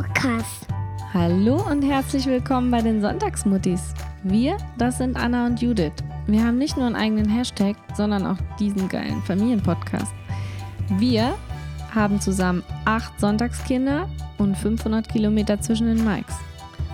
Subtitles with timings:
[0.00, 0.66] Podcast.
[1.12, 3.92] Hallo und herzlich willkommen bei den Sonntagsmuttis.
[4.22, 5.92] Wir, das sind Anna und Judith.
[6.26, 10.14] Wir haben nicht nur einen eigenen Hashtag, sondern auch diesen geilen Familienpodcast.
[10.96, 11.34] Wir
[11.94, 14.08] haben zusammen acht Sonntagskinder
[14.38, 16.34] und 500 Kilometer zwischen den Mikes.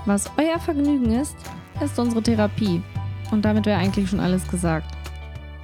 [0.05, 1.37] Was euer Vergnügen ist,
[1.81, 2.83] ist unsere Therapie.
[3.31, 4.93] Und damit wäre eigentlich schon alles gesagt.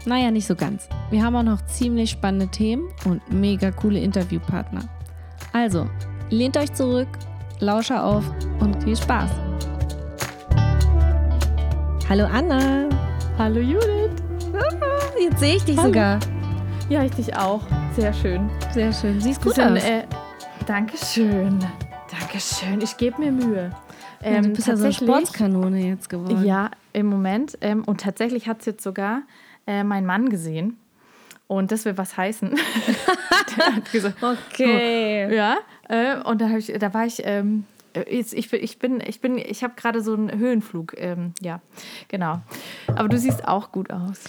[0.07, 0.89] Naja, nicht so ganz.
[1.11, 4.85] Wir haben auch noch ziemlich spannende Themen und mega coole Interviewpartner.
[5.53, 5.89] Also,
[6.31, 7.09] lehnt euch zurück,
[7.61, 8.25] lausche auf
[8.61, 9.31] und viel Spaß.
[12.09, 12.89] Hallo Anna.
[13.39, 14.11] Hallo Judith.
[14.55, 15.89] Ah, Jetzt sehe ich dich Hallo.
[15.89, 16.19] sogar.
[16.89, 17.63] Ja, ich dich auch.
[17.97, 18.51] Sehr schön.
[18.73, 19.21] Sehr schön.
[19.21, 19.85] Siehst gut Bisschen, aus.
[19.85, 20.03] äh,
[20.67, 21.59] Dankeschön.
[22.11, 22.81] Dankeschön.
[22.83, 23.71] Ich gebe mir Mühe.
[24.23, 26.45] ja, du Ähm, bist ja so eine Sportskanone jetzt geworden.
[26.45, 27.57] Ja, im Moment.
[27.61, 29.23] Ähm, und tatsächlich hat es jetzt sogar
[29.67, 30.77] äh, mein Mann gesehen.
[31.47, 32.51] Und das will was heißen.
[33.57, 34.17] Der hat gesagt,
[34.53, 35.35] Okay.
[35.35, 35.57] ja.
[35.93, 37.23] Äh, und da, ich, da war ich.
[37.25, 37.65] Ähm,
[38.11, 41.61] Jetzt, ich, ich bin, ich bin, ich habe gerade so einen Höhenflug, ähm, ja,
[42.09, 42.41] genau.
[42.87, 44.21] Aber du siehst auch gut aus.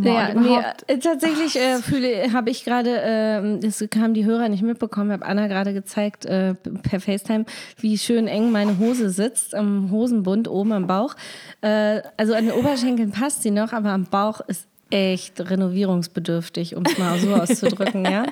[0.00, 4.62] Ja, nee, äh, tatsächlich äh, fühle, habe ich gerade, äh, das haben die Hörer nicht
[4.62, 7.46] mitbekommen, habe Anna gerade gezeigt äh, per FaceTime,
[7.80, 11.16] wie schön eng meine Hose sitzt, am Hosenbund oben am Bauch.
[11.62, 16.84] Äh, also an den Oberschenkeln passt sie noch, aber am Bauch ist echt renovierungsbedürftig, um
[16.84, 18.24] es mal so auszudrücken, ja.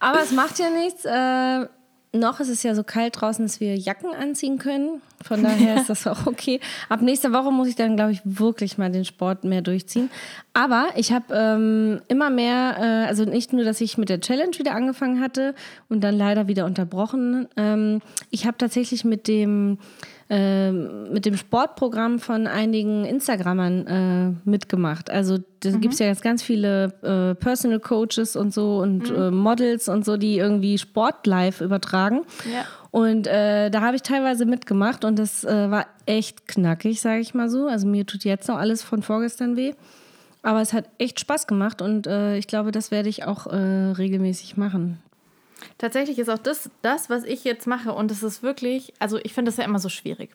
[0.00, 1.04] Aber es macht ja nichts.
[1.04, 1.68] Äh,
[2.14, 5.02] noch ist es ja so kalt draußen, dass wir Jacken anziehen können.
[5.24, 6.60] Von daher ist das auch okay.
[6.88, 10.10] Ab nächster Woche muss ich dann, glaube ich, wirklich mal den Sport mehr durchziehen.
[10.52, 14.56] Aber ich habe ähm, immer mehr, äh, also nicht nur, dass ich mit der Challenge
[14.58, 15.54] wieder angefangen hatte
[15.88, 17.48] und dann leider wieder unterbrochen.
[17.56, 19.78] Ähm, ich habe tatsächlich mit dem
[20.30, 23.86] ähm, mit dem Sportprogramm von einigen Instagrammern
[24.46, 25.10] äh, mitgemacht.
[25.10, 25.80] Also da Mhm.
[25.82, 30.16] gibt's ja jetzt ganz viele äh, Personal Coaches und so und äh, Models und so,
[30.16, 32.22] die irgendwie Sport live übertragen.
[32.50, 32.64] Ja.
[32.94, 37.34] Und äh, da habe ich teilweise mitgemacht und das äh, war echt knackig, sage ich
[37.34, 37.66] mal so.
[37.66, 39.72] Also mir tut jetzt noch alles von vorgestern weh.
[40.42, 43.56] Aber es hat echt Spaß gemacht und äh, ich glaube, das werde ich auch äh,
[43.56, 45.02] regelmäßig machen.
[45.78, 49.32] Tatsächlich ist auch das, das, was ich jetzt mache, und es ist wirklich, also ich
[49.34, 50.30] finde das ja immer so schwierig.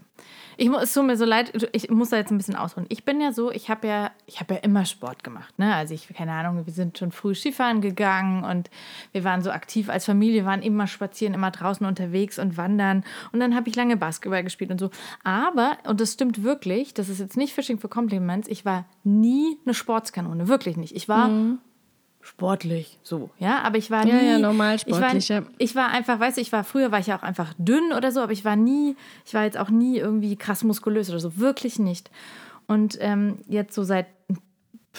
[0.58, 2.86] Ich muss, es tut mir so leid, ich muss da jetzt ein bisschen ausholen.
[2.90, 5.74] Ich bin ja so, ich habe ja, ich habe ja immer Sport gemacht, ne?
[5.74, 8.70] Also ich, keine Ahnung, wir sind schon früh Skifahren gegangen und
[9.14, 13.06] wir waren so aktiv als Familie, waren immer spazieren, immer draußen unterwegs und wandern.
[13.32, 14.90] Und dann habe ich lange Basketball gespielt und so.
[15.24, 19.58] Aber, und das stimmt wirklich, das ist jetzt nicht Fishing for Compliments, ich war nie
[19.66, 20.96] eine Sportskanone, wirklich nicht.
[20.96, 21.30] Ich war
[22.30, 24.12] sportlich, so, ja, aber ich war nie...
[24.12, 27.00] Ja, ja, normal ich war, sportlich, ich war einfach, weißt du, ich war früher war
[27.00, 28.96] ich ja auch einfach dünn oder so, aber ich war nie,
[29.26, 32.12] ich war jetzt auch nie irgendwie krass muskulös oder so, wirklich nicht.
[32.68, 34.06] Und ähm, jetzt so seit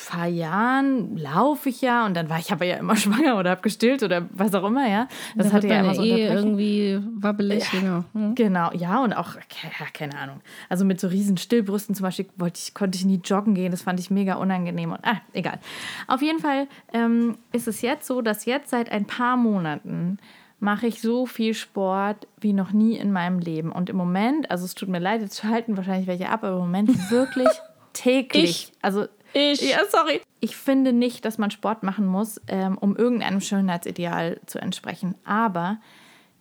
[0.09, 3.63] paar Jahren laufe ich ja und dann war ich aber ja immer schwanger oder habe
[3.63, 5.09] gestillt oder was auch immer, ja.
[5.37, 8.05] Das Da hatte ja immer so eh irgendwie wabbelig, genau.
[8.15, 8.35] Hm.
[8.35, 10.41] Genau, ja, und auch, ja, keine Ahnung.
[10.69, 13.71] Also mit so riesen Stillbrüsten zum Beispiel wollte ich, konnte ich nie joggen gehen.
[13.71, 14.93] Das fand ich mega unangenehm.
[14.93, 15.59] Und, ah, egal.
[16.07, 20.19] Auf jeden Fall ähm, ist es jetzt so, dass jetzt seit ein paar Monaten
[20.61, 23.73] mache ich so viel Sport wie noch nie in meinem Leben.
[23.73, 26.63] Und im Moment, also es tut mir leid, jetzt halten wahrscheinlich welche ab, aber im
[26.63, 27.49] Moment wirklich
[27.93, 28.45] täglich.
[28.45, 28.73] Ich.
[28.83, 29.61] Also Ich.
[29.61, 30.21] ja, sorry.
[30.41, 35.15] Ich finde nicht, dass man Sport machen muss, ähm, um irgendeinem Schönheitsideal zu entsprechen.
[35.25, 35.81] Aber,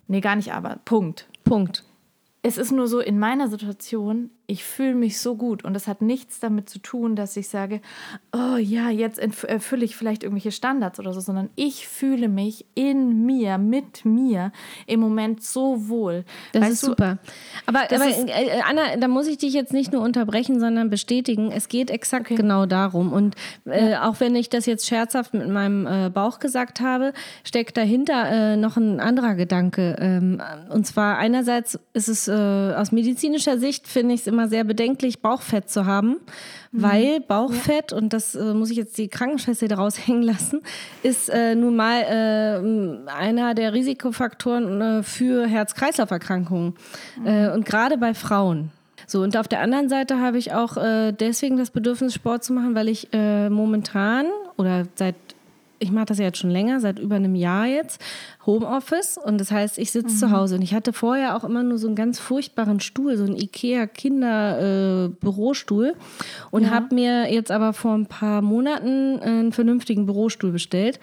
[0.08, 1.28] nee, gar nicht aber, Punkt.
[1.44, 1.84] Punkt.
[2.42, 6.02] Es ist nur so, in meiner Situation, ich fühle mich so gut und das hat
[6.02, 7.82] nichts damit zu tun, dass ich sage,
[8.34, 13.26] oh ja, jetzt erfülle ich vielleicht irgendwelche Standards oder so, sondern ich fühle mich in
[13.28, 14.52] mir, mit mir
[14.88, 16.26] im Moment so wohl.
[16.54, 17.20] Das Weißt ist du, super.
[17.68, 21.52] Aber, aber ist- äh, Anna, da muss ich dich jetzt nicht nur unterbrechen, sondern bestätigen.
[21.52, 23.14] Es geht exakt genau darum.
[23.14, 23.36] Und
[23.66, 28.54] äh, auch wenn ich das jetzt scherzhaft mit meinem äh, Bauch gesagt habe, steckt dahinter
[28.54, 29.96] äh, noch ein anderer Gedanke.
[30.00, 34.64] Ähm, und zwar einerseits ist es äh, aus medizinischer Sicht, finde ich es immer sehr
[34.64, 36.18] bedenklich, Bauchfett zu haben.
[36.72, 40.62] Weil Bauchfett, und das äh, muss ich jetzt die Krankenschwester daraus hängen lassen,
[41.02, 46.76] ist äh, nun mal äh, einer der Risikofaktoren äh, für Herz-Kreislauf-Erkrankungen.
[47.26, 48.72] Äh, und gerade bei Frauen.
[49.08, 52.54] So, und auf der anderen Seite habe ich auch äh, deswegen das Bedürfnis, Sport zu
[52.54, 54.28] machen, weil ich momentan
[54.58, 55.16] oder seit,
[55.80, 58.00] ich mache das ja jetzt schon länger, seit über einem Jahr jetzt,
[58.46, 59.18] Homeoffice.
[59.18, 60.56] Und das heißt, ich sitze zu Hause.
[60.56, 65.96] Und ich hatte vorher auch immer nur so einen ganz furchtbaren Stuhl, so einen IKEA-Kinder-Bürostuhl.
[66.52, 71.00] und habe mir jetzt aber vor ein paar Monaten einen vernünftigen Bürostuhl bestellt.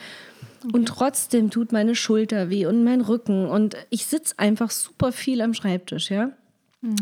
[0.72, 3.46] Und trotzdem tut meine Schulter weh und mein Rücken.
[3.46, 6.30] Und ich sitze einfach super viel am Schreibtisch, ja.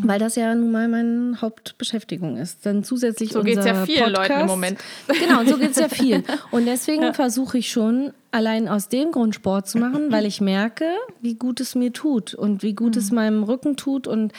[0.02, 2.64] Weil das ja nun mal meine Hauptbeschäftigung ist.
[2.64, 4.28] Dann zusätzlich So unser geht's ja vielen Podcast.
[4.30, 4.78] Leuten im Moment.
[5.20, 6.22] Genau, und so geht es ja viel.
[6.50, 10.86] Und deswegen versuche ich schon, allein aus dem Grund Sport zu machen, weil ich merke,
[11.20, 14.06] wie gut es mir tut und wie gut es meinem Rücken tut.
[14.06, 14.32] Und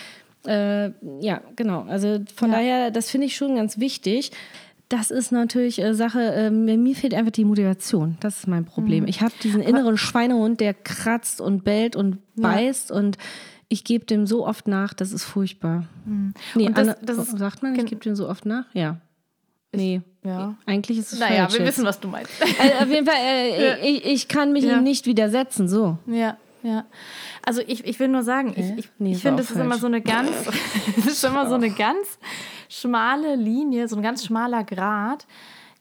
[0.47, 1.85] äh, ja, genau.
[1.87, 2.57] Also von Ja.
[2.57, 4.31] daher, das finde ich schon ganz wichtig.
[4.89, 8.17] Das ist natürlich äh, Sache, äh, mir mir fehlt einfach die Motivation.
[8.19, 9.07] Das ist mein Problem.
[9.07, 13.17] Ich habe diesen inneren Schweinehund, der kratzt und bellt und beißt und
[13.69, 15.85] ich gebe dem so oft nach, das ist furchtbar.
[16.05, 18.65] Nee, Und das- Anna- das ist- sagt man, ich gebe dem so oft nach?
[18.73, 18.97] Ja.
[19.73, 20.01] Nee.
[20.23, 20.55] Ja.
[20.65, 21.53] Eigentlich ist es Naja, falsch.
[21.59, 21.75] wir jetzt.
[21.75, 22.31] wissen, was du meinst.
[22.59, 24.77] Also auf jeden Fall, äh, ich, ich kann mich Ja.
[24.77, 25.97] ihm nicht widersetzen, so.
[26.07, 26.85] Ja, ja.
[27.45, 29.81] Also ich, ich will nur sagen, ich, ich, Nee, ich finde, das ist immer falsch.
[29.81, 30.31] so eine ganz,
[30.95, 32.17] das ist immer so eine ganz
[32.69, 35.27] schmale Linie, so ein ganz schmaler Grat.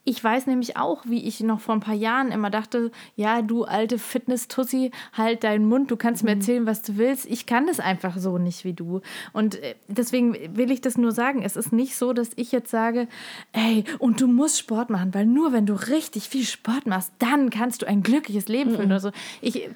[0.07, 3.63] Ich weiß nämlich auch, wie ich noch vor ein paar Jahren immer dachte, ja, du
[3.63, 6.41] alte Fitness-Tussi, halt deinen Mund, du kannst mir Mhm.
[6.41, 7.25] erzählen, was du willst.
[7.25, 9.01] Ich kann das einfach so nicht wie du.
[9.33, 11.41] Und äh, deswegen will ich das nur sagen.
[11.41, 13.07] Es ist nicht so, dass ich jetzt sage,
[13.53, 17.49] ey, und du musst Sport machen, weil nur wenn du richtig viel Sport machst, dann
[17.49, 19.11] kannst du ein glückliches Leben führen oder so.
[19.41, 19.67] Ich,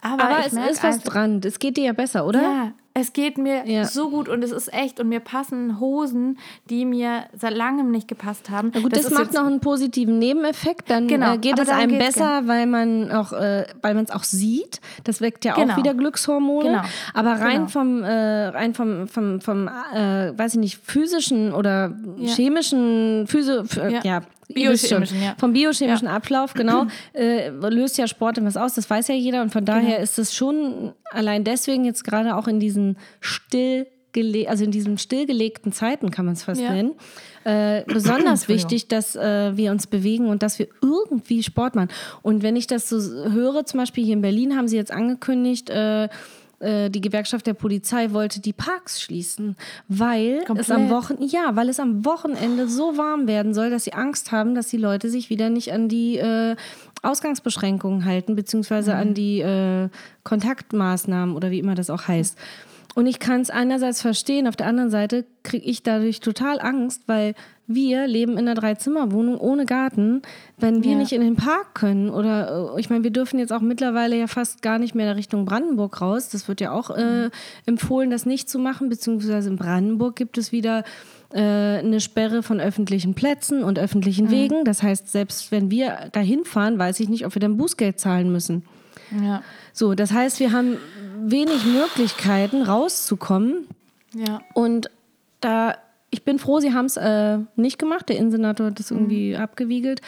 [0.00, 0.20] aber Mhm.
[0.32, 1.40] Aber es ist was dran.
[1.44, 2.42] Es geht dir ja besser, oder?
[2.42, 3.84] ja, es geht mir Ja.
[3.84, 6.38] so gut und es ist echt und mir passen Hosen,
[6.70, 8.70] die mir seit langem nicht gepasst haben.
[8.74, 10.90] Na gut, das, ist macht noch einen positiven Nebeneffekt.
[10.90, 14.24] Dann Genau, äh, geht es einem besser, weil man auch, äh, weil man es auch
[14.24, 14.80] sieht.
[15.04, 15.74] Das weckt ja Genau.
[15.74, 16.68] auch wieder Glückshormone.
[16.68, 16.82] Genau.
[17.14, 17.68] Aber rein Genau.
[17.68, 22.32] vom, äh, rein vom, vom, vom äh, weiß ich nicht, physischen oder Ja.
[22.34, 24.20] chemischen, Physio, äh, Ja.
[24.48, 25.34] Biochemischen, ja.
[25.38, 26.14] Vom biochemischen Ja.
[26.14, 29.42] Ablauf, genau, äh, löst ja Sport etwas aus, das weiß ja jeder.
[29.42, 29.78] Und von Genau.
[29.78, 34.98] daher ist es schon allein deswegen jetzt gerade auch in diesen stillgele also in diesen
[34.98, 36.72] stillgelegten Zeiten, kann man es fast Ja.
[36.72, 36.94] nennen,
[37.44, 41.90] äh, besonders wichtig, dass äh, wir uns bewegen und dass wir irgendwie Sport machen.
[42.22, 42.96] Und wenn ich das so
[43.30, 46.08] höre, zum Beispiel hier in Berlin haben sie jetzt angekündigt, äh,
[46.60, 49.56] äh, die Gewerkschaft der Polizei wollte die Parks schließen,
[49.88, 50.90] weil es am Komplett.
[50.90, 54.68] Wochen ja, weil es am Wochenende so warm werden soll, dass sie Angst haben, dass
[54.68, 56.56] die Leute sich wieder nicht an die äh,
[57.02, 58.98] Ausgangsbeschränkungen halten, beziehungsweise Mhm.
[59.00, 59.88] an die äh,
[60.24, 62.36] Kontaktmaßnahmen oder wie immer das auch heißt.
[62.98, 67.04] Und ich kann es einerseits verstehen, auf der anderen Seite kriege ich dadurch total Angst,
[67.06, 67.34] weil
[67.68, 70.20] wir leben in einer Dreizimmerwohnung ohne Garten.
[70.56, 70.98] Wenn wir Ja.
[70.98, 74.26] nicht in den Park können oder äh, ich meine, wir dürfen jetzt auch mittlerweile ja
[74.26, 76.28] fast gar nicht mehr Richtung Brandenburg raus.
[76.30, 77.30] Das wird ja auch äh,
[77.66, 80.82] empfohlen, das nicht zu machen, beziehungsweise in Brandenburg gibt es wieder
[81.32, 84.64] äh, eine Sperre von öffentlichen Plätzen und öffentlichen Wegen.
[84.64, 88.32] Das heißt, selbst wenn wir dahin fahren, weiß ich nicht, ob wir dann Bußgeld zahlen
[88.32, 88.64] müssen.
[89.22, 90.76] Ja, So, das heißt, wir haben
[91.20, 93.66] wenig Möglichkeiten rauszukommen.
[94.14, 94.40] ja.
[94.54, 94.90] Und
[95.40, 95.76] da,
[96.10, 98.08] ich bin froh, sie haben es äh, nicht gemacht.
[98.08, 100.00] Der Innensenator hat das irgendwie abgewiegelt.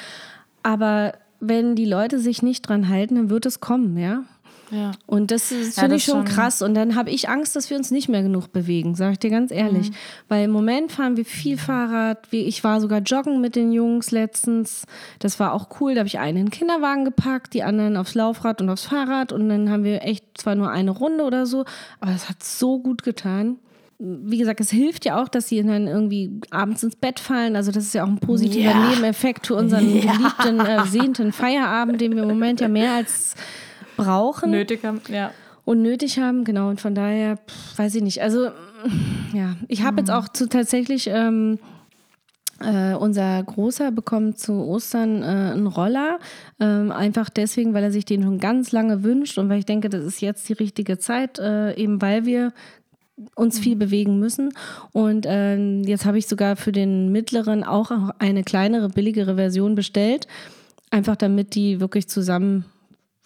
[0.62, 4.24] Aber wenn die Leute sich nicht dran halten, dann wird es kommen, ja.
[4.70, 4.92] Ja.
[5.06, 6.34] Und das, ist- Ja, finde das ich schon schon.
[6.36, 6.62] krass.
[6.62, 9.30] Und dann habe ich Angst, dass wir uns nicht mehr genug bewegen, sage ich dir
[9.30, 9.90] ganz ehrlich.
[10.28, 12.18] Weil im Moment fahren wir viel Fahrrad.
[12.30, 14.84] Wie- Ich war sogar joggen mit den Jungs letztens.
[15.18, 15.94] Das war auch cool.
[15.94, 19.32] Da habe ich einen in den Kinderwagen gepackt, die anderen aufs Laufrad und aufs Fahrrad.
[19.32, 21.64] Und dann haben wir echt zwar nur eine Runde oder so,
[22.00, 23.56] aber es hat so gut getan.
[24.02, 27.54] Wie gesagt, es hilft ja auch, dass sie dann irgendwie abends ins Bett fallen.
[27.54, 28.88] Also das ist ja auch ein positiver Ja.
[28.88, 33.34] Nebeneffekt für unseren geliebten, äh, sehnten Feierabend, den wir im Moment ja mehr als
[34.04, 35.32] brauchen Nötig haben, ja.
[35.64, 36.68] und nötig haben, genau.
[36.68, 38.22] Und von daher, pff, weiß ich nicht.
[38.22, 41.58] Also, mm, ja, ich habe jetzt auch zu tatsächlich, ähm,
[42.60, 46.18] äh, unser Großer bekommt zu Ostern äh, einen Roller.
[46.60, 49.88] Ähm, einfach deswegen, weil er sich den schon ganz lange wünscht und weil ich denke,
[49.88, 52.52] das ist jetzt die richtige Zeit, äh, eben weil wir
[53.34, 54.52] uns viel bewegen müssen.
[54.92, 60.26] Und ähm, jetzt habe ich sogar für den mittleren auch eine kleinere, billigere Version bestellt.
[60.90, 62.64] Einfach damit die wirklich zusammen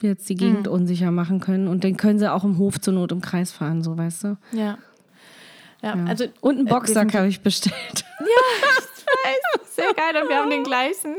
[0.03, 1.69] jetzt die Gegend unsicher machen können.
[1.69, 4.37] Und dann können sie auch im Hof zur Not im Kreis fahren, so weißt du.
[4.53, 4.79] Ja.
[5.83, 6.05] Ja, Ja.
[6.07, 8.05] also und einen äh, Boxsack wir sind- habe ich bestellt.
[9.71, 11.17] Sehr geil und wir haben den gleichen.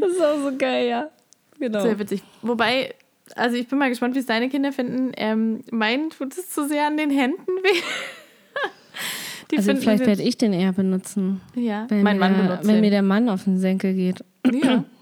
[0.00, 1.10] Das ist auch so geil, ja.
[1.58, 1.80] Genau.
[1.80, 2.22] Sehr witzig.
[2.40, 2.94] Wobei,
[3.34, 5.10] also ich bin mal gespannt, wie es deine Kinder finden.
[5.16, 7.80] Ähm, mein tut es zu sehr an den Händen weh.
[9.50, 11.40] Die Also vielleicht werde ich den eher benutzen.
[11.54, 12.80] Ja, Wenn, mein mir Mann der, benutzt wenn den.
[12.82, 14.24] mir der Mann auf den Senkel geht.
[14.50, 14.84] Ja.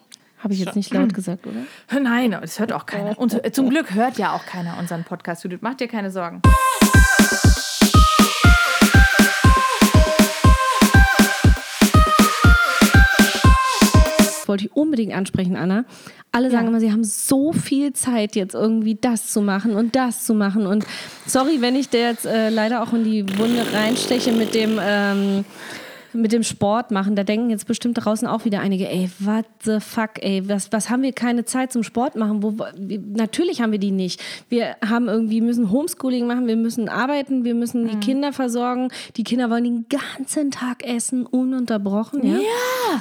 [0.43, 2.01] Habe ich jetzt nicht laut gesagt, oder?
[2.01, 3.19] Nein, das hört auch keiner.
[3.19, 5.59] Und zum Glück hört ja auch keiner unseren Podcast, Judith.
[5.61, 6.41] Mach dir keine Sorgen.
[14.19, 15.85] Das wollte ich unbedingt ansprechen, Anna.
[16.33, 16.69] Alle sagen Ja.
[16.71, 20.67] immer, sie haben so viel Zeit, jetzt irgendwie das zu machen und das zu machen.
[20.67, 20.85] Und
[21.27, 25.45] sorry, wenn ich dir jetzt äh, leider auch in die Wunde reinsteche mit dem, ähm,
[26.13, 29.81] mit dem Sport machen, da denken jetzt bestimmt draußen auch wieder einige, ey, what the
[29.81, 32.43] fuck, ey, was, was haben wir keine Zeit zum Sport machen?
[32.43, 34.23] Wo, natürlich haben wir die nicht.
[34.49, 38.89] Wir haben irgendwie, müssen Homeschooling machen, wir müssen arbeiten, wir müssen die Kinder versorgen.
[39.17, 42.27] Die Kinder wollen den ganzen Tag essen, ununterbrochen.
[42.27, 42.39] Ja.
[42.39, 43.01] Ja.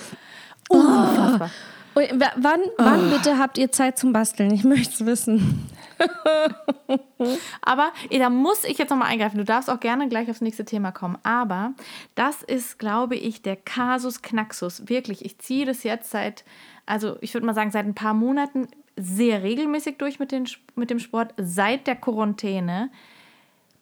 [0.69, 1.49] Unfassbar.
[1.95, 4.51] Und wann, wann bitte habt ihr Zeit zum Basteln?
[4.51, 5.69] Ich möchte es wissen.
[7.61, 9.37] Aber da muss ich jetzt nochmal eingreifen.
[9.37, 11.17] Du darfst auch gerne gleich aufs nächste Thema kommen.
[11.23, 11.73] Aber
[12.15, 14.87] das ist, glaube ich, der Kasus Knaxus.
[14.87, 16.45] Wirklich, ich ziehe das jetzt seit,
[16.85, 20.89] also ich würde mal sagen, seit ein paar Monaten sehr regelmäßig durch mit, den, mit
[20.89, 21.33] dem Sport.
[21.37, 22.89] Seit der Quarantäne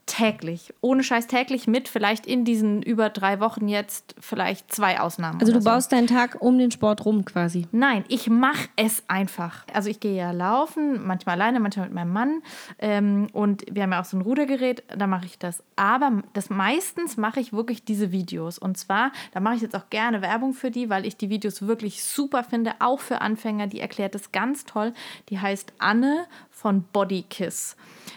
[0.07, 0.73] täglich.
[0.81, 5.39] Ohne Scheiß täglich mit, vielleicht in diesen über drei Wochen jetzt vielleicht zwei Ausnahmen.
[5.39, 5.69] Also du so.
[5.69, 7.67] baust deinen Tag um den Sport rum quasi.
[7.71, 9.65] Nein, ich mache es einfach.
[9.71, 12.41] Also ich gehe ja laufen, manchmal alleine, manchmal mit meinem Mann.
[12.79, 15.61] Ähm, und wir haben ja auch so ein Rudergerät, da mache ich das.
[15.75, 18.57] Aber das meistens mache ich wirklich diese Videos.
[18.57, 21.67] Und zwar, da mache ich jetzt auch gerne Werbung für die, weil ich die Videos
[21.67, 23.67] wirklich super finde, auch für Anfänger.
[23.67, 24.93] Die erklärt es ganz toll.
[25.29, 27.75] Die heißt Anne von Bodykiss.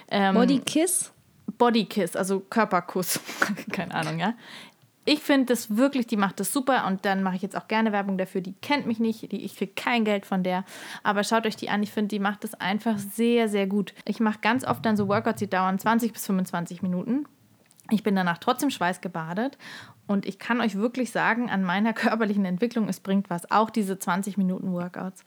[0.08, 1.12] Ähm, Body Kiss?
[1.60, 3.20] Bodykiss, also Körperkuss.
[3.72, 4.34] Keine Ahnung, ja.
[5.04, 7.92] Ich finde das wirklich, die macht das super und dann mache ich jetzt auch gerne
[7.92, 8.40] Werbung dafür.
[8.40, 10.64] Die kennt mich nicht, die, ich kriege kein Geld von der,
[11.02, 11.82] aber schaut euch die an.
[11.82, 13.94] Ich finde, die macht das einfach sehr, sehr gut.
[14.06, 17.26] Ich mache ganz oft dann so Workouts, die dauern 20 bis 25 Minuten.
[17.90, 19.58] Ich bin danach trotzdem schweißgebadet
[20.06, 23.50] und ich kann euch wirklich sagen, an meiner körperlichen Entwicklung, es bringt was.
[23.50, 25.24] Auch diese 20 Minuten Workouts.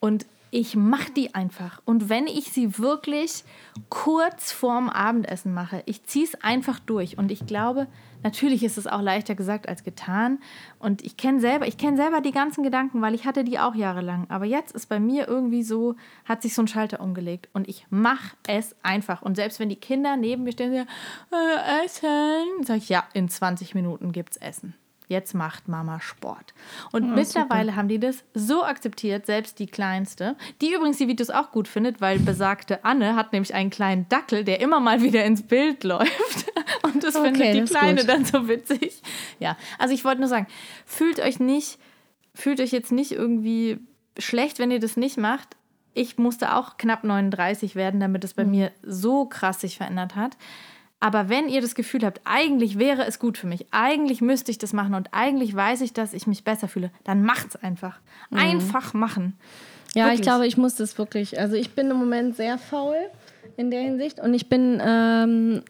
[0.00, 1.82] Und ich mache die einfach.
[1.84, 3.42] Und wenn ich sie wirklich
[3.88, 7.18] kurz vorm Abendessen mache, ich ziehe es einfach durch.
[7.18, 7.88] Und ich glaube,
[8.22, 10.38] natürlich ist es auch leichter gesagt als getan.
[10.78, 13.74] Und ich kenne selber, ich kenne selber die ganzen Gedanken, weil ich hatte die auch
[13.74, 14.30] jahrelang.
[14.30, 17.48] Aber jetzt ist bei mir irgendwie so, hat sich so ein Schalter umgelegt.
[17.52, 19.22] Und ich mache es einfach.
[19.22, 20.88] Und selbst wenn die Kinder neben mir stehen, sagen,
[21.32, 24.74] äh, Essen, sage ich, ja, in 20 Minuten gibt's Essen.
[25.06, 26.54] Jetzt macht Mama Sport.
[26.90, 31.50] Und mittlerweile haben die das so akzeptiert, selbst die Kleinste, die übrigens die Videos auch
[31.50, 35.42] gut findet, weil besagte Anne hat nämlich einen kleinen Dackel, der immer mal wieder ins
[35.42, 36.52] Bild läuft.
[36.82, 39.02] Und das Okay, findet die das Kleine dann so witzig.
[39.40, 40.46] Ja, also ich wollte nur sagen,
[40.86, 41.78] fühlt euch nicht,
[42.34, 43.78] fühlt euch jetzt nicht irgendwie
[44.18, 45.56] schlecht, wenn ihr das nicht macht.
[45.92, 50.36] Ich musste auch knapp 39 werden, damit es bei mir so krass sich verändert hat.
[51.04, 54.56] Aber wenn ihr das Gefühl habt, eigentlich wäre es gut für mich, eigentlich müsste ich
[54.56, 57.98] das machen und eigentlich weiß ich, dass ich mich besser fühle, dann macht's einfach.
[58.30, 59.36] Einfach machen.
[59.94, 60.22] Ja, ich Wirklich.
[60.22, 61.38] glaube, ich muss das wirklich.
[61.38, 62.96] Also ich bin im Moment sehr faul
[63.58, 65.62] in der Hinsicht und ich bin, ähm,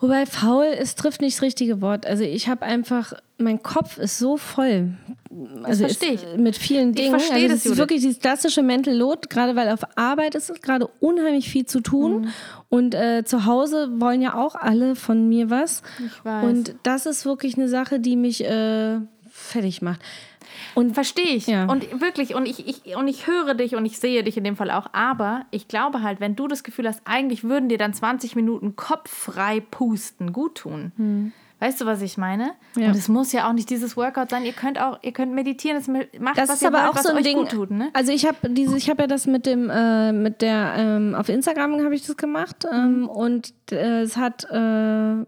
[0.00, 2.06] wobei faul ist, trifft nicht das richtige Wort.
[2.06, 4.94] Also ich habe einfach, mein Kopf ist so voll.
[5.62, 6.38] Also verstehe ist, ich.
[6.38, 7.10] Mit vielen Ich Dingen.
[7.10, 7.78] verstehe also das, es ist Judith.
[7.78, 12.22] wirklich dieses klassische Mental Load, gerade weil auf Arbeit ist gerade unheimlich viel zu tun.
[12.22, 12.28] Mhm.
[12.68, 15.82] Und äh, zu Hause wollen ja auch alle von mir was.
[16.04, 16.44] Ich weiß.
[16.44, 18.98] Und das ist wirklich eine Sache, die mich äh,
[19.46, 20.00] fertig macht.
[20.74, 21.46] Und Verstehe ich.
[21.46, 21.64] Ja.
[21.66, 24.56] Und wirklich, und ich, ich, und ich höre dich und ich sehe dich in dem
[24.56, 24.86] Fall auch.
[24.92, 28.76] Aber ich glaube halt, wenn du das Gefühl hast, eigentlich würden dir dann 20 Minuten
[28.76, 31.32] kopffrei pusten gut tun.
[31.58, 32.52] Weißt du, was ich meine?
[32.74, 32.82] Hm.
[32.82, 32.88] Ja.
[32.88, 34.44] Und es muss ja auch nicht dieses Workout sein.
[34.44, 37.02] Ihr könnt auch, ihr könnt meditieren, das macht, Das was ist ihr aber wollt, auch
[37.02, 37.38] so ein Ding.
[37.38, 37.88] gut tut, ne?
[37.94, 41.30] Also ich habe diese, ich habe ja das mit dem, äh, mit der, ähm, auf
[41.30, 42.78] Instagram habe ich das gemacht Mhm.
[42.78, 45.24] ähm, und äh, es hat, äh,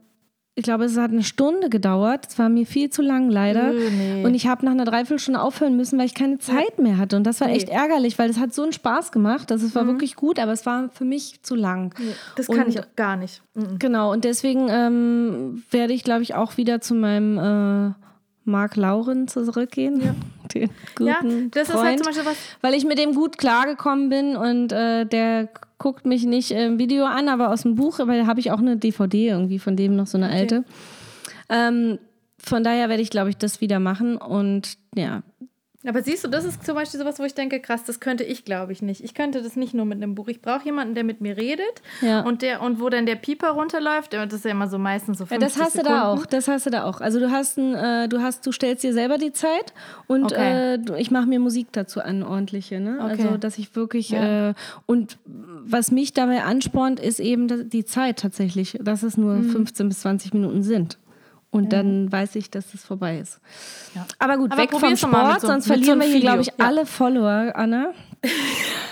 [0.59, 2.27] ich glaube, es hat eine Stunde gedauert.
[2.29, 3.73] Es war mir viel zu lang leider.
[3.73, 4.25] Nee.
[4.25, 7.17] Und ich habe nach einer Dreiviertelstunde aufhören müssen, weil ich keine Zeit mehr hatte.
[7.17, 7.55] Und das war Nee.
[7.55, 7.59] Mhm.
[7.61, 9.53] echt ärgerlich, weil es hat so einen Spaß gemacht.
[9.53, 11.95] Also es war wirklich gut, aber es war für mich zu lang.
[12.35, 13.41] Das kann kann ich auch gar nicht.
[13.79, 17.95] Genau, und deswegen ähm, werde ich, glaube ich, auch wieder zu meinem äh,
[18.45, 20.01] Mark Lauren zurückgehen.
[20.55, 21.19] Den guten Ja,
[21.53, 22.37] das ist Freund, halt zum Beispiel was.
[22.63, 27.05] Weil ich mit dem gut klargekommen bin und äh, der guckt mich nicht im Video
[27.05, 29.97] an, aber aus dem Buch, weil da habe ich auch eine DVD irgendwie von dem
[29.97, 30.65] noch so eine alte.
[31.49, 31.99] Ähm,
[32.39, 35.23] von daher werde ich, glaube ich, das wieder machen und ja.
[35.87, 38.45] Aber siehst du, das ist zum Beispiel sowas, wo ich denke, krass, das könnte ich,
[38.45, 39.03] glaube ich, nicht.
[39.05, 40.27] Ich könnte das nicht nur mit einem Buch.
[40.27, 42.23] Ich brauche jemanden, der mit mir redet Ja.
[42.23, 44.13] und der und wo dann der Pieper runterläuft.
[44.13, 45.95] Das ist ja immer so meistens so Ja, 50 das hast Sekunden.
[45.95, 46.27] du da auch.
[46.27, 47.01] Das hast du da auch.
[47.01, 49.73] Also du hast ein, äh, du hast, du stellst dir selber die Zeit
[50.09, 50.75] und Okay.
[50.75, 52.81] äh, ich mache mir Musik dazu an, ordentliche.
[52.81, 52.99] Ne?
[53.01, 53.11] Okay.
[53.23, 54.49] Also dass ich wirklich Ja.
[54.51, 54.55] äh,
[54.87, 59.51] und was mich dabei anspornt, ist eben die Zeit tatsächlich, dass es nur Mhm.
[59.51, 60.99] 15 bis 20 Minuten sind.
[61.51, 63.41] Und dann weiß ich, dass es vorbei ist.
[63.95, 64.07] Ja.
[64.19, 66.49] Aber gut, Aber weg vom Sport, so- sonst so verlieren einem wir hier, glaube ich,
[66.49, 66.53] Ja.
[66.59, 67.93] alle Follower, Anna.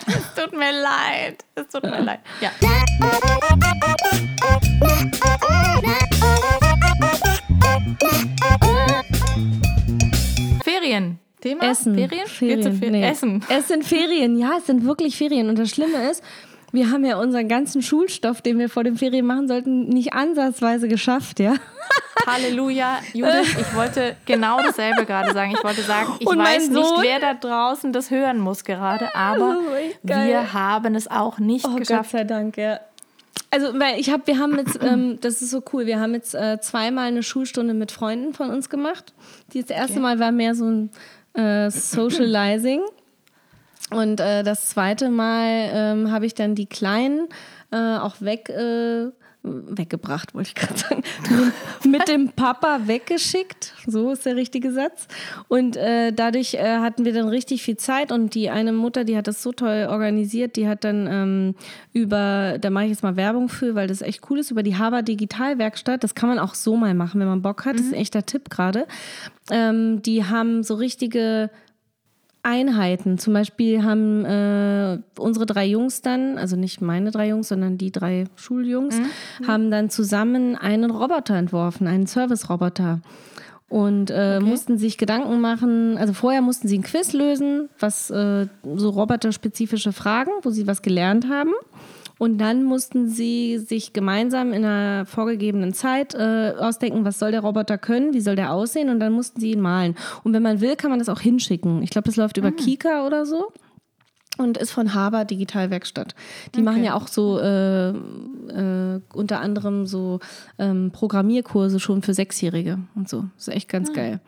[0.09, 1.45] Es tut mir leid.
[1.57, 2.21] Es tut mir leid.
[2.41, 2.51] Ja.
[10.65, 11.19] Ferien.
[11.41, 11.71] Thema?
[11.71, 11.95] Essen.
[11.95, 12.27] Ferien?
[12.27, 12.79] Ferien.
[12.79, 13.05] Fer Nee.
[13.09, 13.45] Essen.
[13.49, 15.49] Es sind Ferien, ja, es sind wirklich Ferien.
[15.49, 16.23] Und das Schlimme ist,
[16.77, 20.87] wir haben ja unseren ganzen Schulstoff, den wir vor den Ferien machen sollten, nicht ansatzweise
[20.87, 21.55] geschafft, ja.
[22.27, 25.53] Halleluja, Judith, ich wollte genau dasselbe gerade sagen.
[25.57, 27.03] Ich wollte sagen, ich weiß nicht, Sohn?
[27.03, 29.59] wer da draußen das hören muss gerade, aber
[30.03, 32.11] wir haben es auch nicht Oh, Gott geschafft.
[32.11, 32.81] sei Dank, ja.
[33.51, 36.35] Also, weil ich habe, wir haben jetzt, ähm, das ist so cool, wir haben jetzt
[36.35, 39.15] äh, zweimal eine Schulstunde mit Freunden von uns gemacht.
[39.55, 40.91] Das erste Mal war mehr so ein
[41.35, 42.83] äh, Socializing.
[43.91, 47.29] Und äh, das zweite Mal ähm, habe ich dann die Kleinen
[47.71, 49.11] äh, auch weg, äh,
[49.47, 51.03] weggebracht, wollte ich gerade sagen,
[51.89, 53.75] mit dem Papa weggeschickt.
[53.87, 55.07] So ist der richtige Satz.
[55.49, 59.17] Und äh, dadurch äh, hatten wir dann richtig viel Zeit und die eine Mutter, die
[59.17, 61.55] hat das so toll organisiert, die hat dann ähm,
[61.93, 64.77] über, da mache ich jetzt mal Werbung für, weil das echt cool ist, über die
[64.77, 67.95] Haber Digitalwerkstatt, das kann man auch so mal machen, wenn man Bock hat, das ist
[67.95, 68.87] ein echter Tipp gerade.
[69.51, 71.51] Ähm, die haben so richtige
[72.47, 73.19] Einheiten.
[73.19, 77.91] Zum Beispiel haben äh, unsere drei Jungs dann, also nicht meine drei Jungs, sondern die
[77.91, 78.97] drei Schuljungs,
[79.47, 83.01] haben dann zusammen einen Roboter entworfen, einen Service-Roboter.
[83.69, 88.47] Und äh, mussten sich Gedanken machen, also vorher mussten sie ein Quiz lösen, was äh,
[88.63, 91.53] so roboterspezifische Fragen, wo sie was gelernt haben.
[92.19, 97.41] Und dann mussten sie sich gemeinsam in einer vorgegebenen Zeit äh, ausdenken, was soll der
[97.41, 99.97] Roboter können, wie soll der aussehen und dann mussten sie ihn malen.
[100.25, 101.83] Und wenn man will, kann man das auch hinschicken.
[101.83, 103.53] Ich glaube, das läuft über Kika oder so
[104.39, 106.15] und ist von Haber Digitalwerkstatt.
[106.55, 110.21] Die machen ja auch so äh, äh, unter anderem so
[110.59, 113.25] ähm, Programmierkurse schon für Sechsjährige und so.
[113.37, 114.21] Das ist echt ganz geil.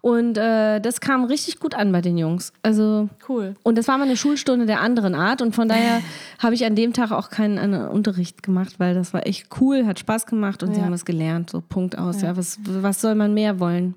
[0.00, 2.52] Und äh, das kam richtig gut an bei den Jungs.
[2.62, 3.54] Also Cool.
[3.62, 6.00] und das war mal eine Schulstunde der anderen Art und von daher
[6.38, 9.86] habe ich an dem Tag auch keinen anderen Unterricht gemacht, weil das war echt cool,
[9.86, 10.86] hat Spaß gemacht und sie Ja.
[10.86, 11.50] haben es gelernt.
[11.50, 12.22] So Punkt aus.
[12.22, 13.94] Ja, was, was soll man mehr wollen?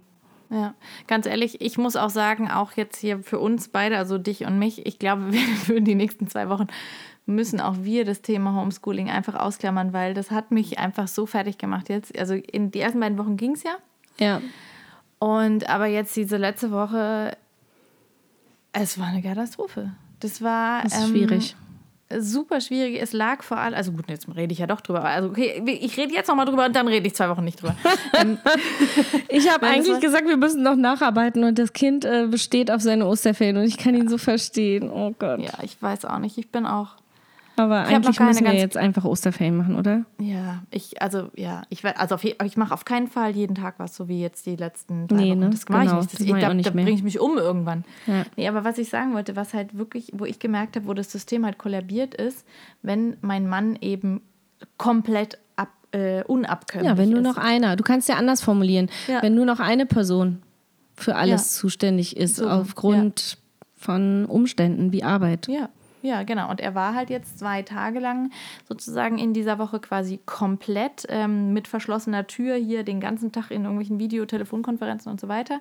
[0.52, 0.74] Ja,
[1.08, 4.60] ganz ehrlich, ich muss auch sagen, auch jetzt hier für uns beide, also dich und
[4.60, 6.68] mich, ich glaube, wir für die nächsten zwei Wochen
[7.26, 11.58] müssen auch wir das Thema Homeschooling einfach ausklammern, weil das hat mich einfach so fertig
[11.58, 12.18] gemacht jetzt.
[12.18, 13.76] Also in die ersten beiden Wochen ging es ja.
[14.20, 14.42] Ja.
[15.20, 17.38] Und aber jetzt diese letzte Woche,
[18.74, 19.92] es war eine Katastrophe.
[20.20, 21.56] Das war Das ist ähm, schwierig.
[22.20, 23.02] Super schwierig.
[23.02, 25.04] Es lag vor allem, also gut, jetzt rede ich ja doch drüber.
[25.04, 27.76] Also okay, ich rede jetzt nochmal drüber und dann rede ich zwei Wochen nicht drüber.
[28.20, 28.38] ähm,
[29.30, 33.06] Ich habe eigentlich gesagt, wir müssen noch nacharbeiten und das Kind äh, besteht auf seine
[33.08, 34.90] Osterferien und ich kann ihn so verstehen.
[34.92, 35.40] Oh Gott.
[35.40, 36.38] ja, ich weiß auch nicht.
[36.38, 37.01] Ich bin auch.
[37.62, 40.06] Aber noch eigentlich keine müssen wir jetzt einfach Osterferien machen, oder?
[40.20, 43.76] Ja, ich, also ja, ich werd- also auf, ich mache auf keinen Fall jeden Tag
[43.78, 45.40] was, so wie jetzt die letzten drei Nee, Wochen.
[45.40, 45.50] ne?
[45.52, 46.06] Das mache Genau, ich nicht.
[46.06, 47.84] Das, das ich, ich da bringe ich mich um irgendwann.
[48.08, 48.24] Ja.
[48.36, 51.12] Nee, aber was ich sagen wollte, was halt wirklich, wo ich gemerkt habe, wo das
[51.12, 52.46] System halt kollabiert ist,
[52.82, 54.22] wenn mein Mann eben
[54.78, 57.26] komplett ab, äh, unabkömmlich Ja, wenn nur ist.
[57.26, 59.22] noch einer, du kannst ja anders formulieren, Ja.
[59.22, 60.42] wenn nur noch eine Person
[60.96, 61.62] für alles Ja.
[61.62, 63.38] zuständig ist, So, aufgrund
[63.76, 65.48] von Umständen wie Arbeit.
[65.48, 65.70] Ja,
[66.02, 66.50] ja, genau.
[66.50, 68.32] Und er war halt jetzt zwei Tage lang
[68.68, 73.64] sozusagen in dieser Woche quasi komplett ähm, mit verschlossener Tür hier den ganzen Tag in
[73.64, 75.60] irgendwelchen Video-Telefonkonferenzen und so weiter.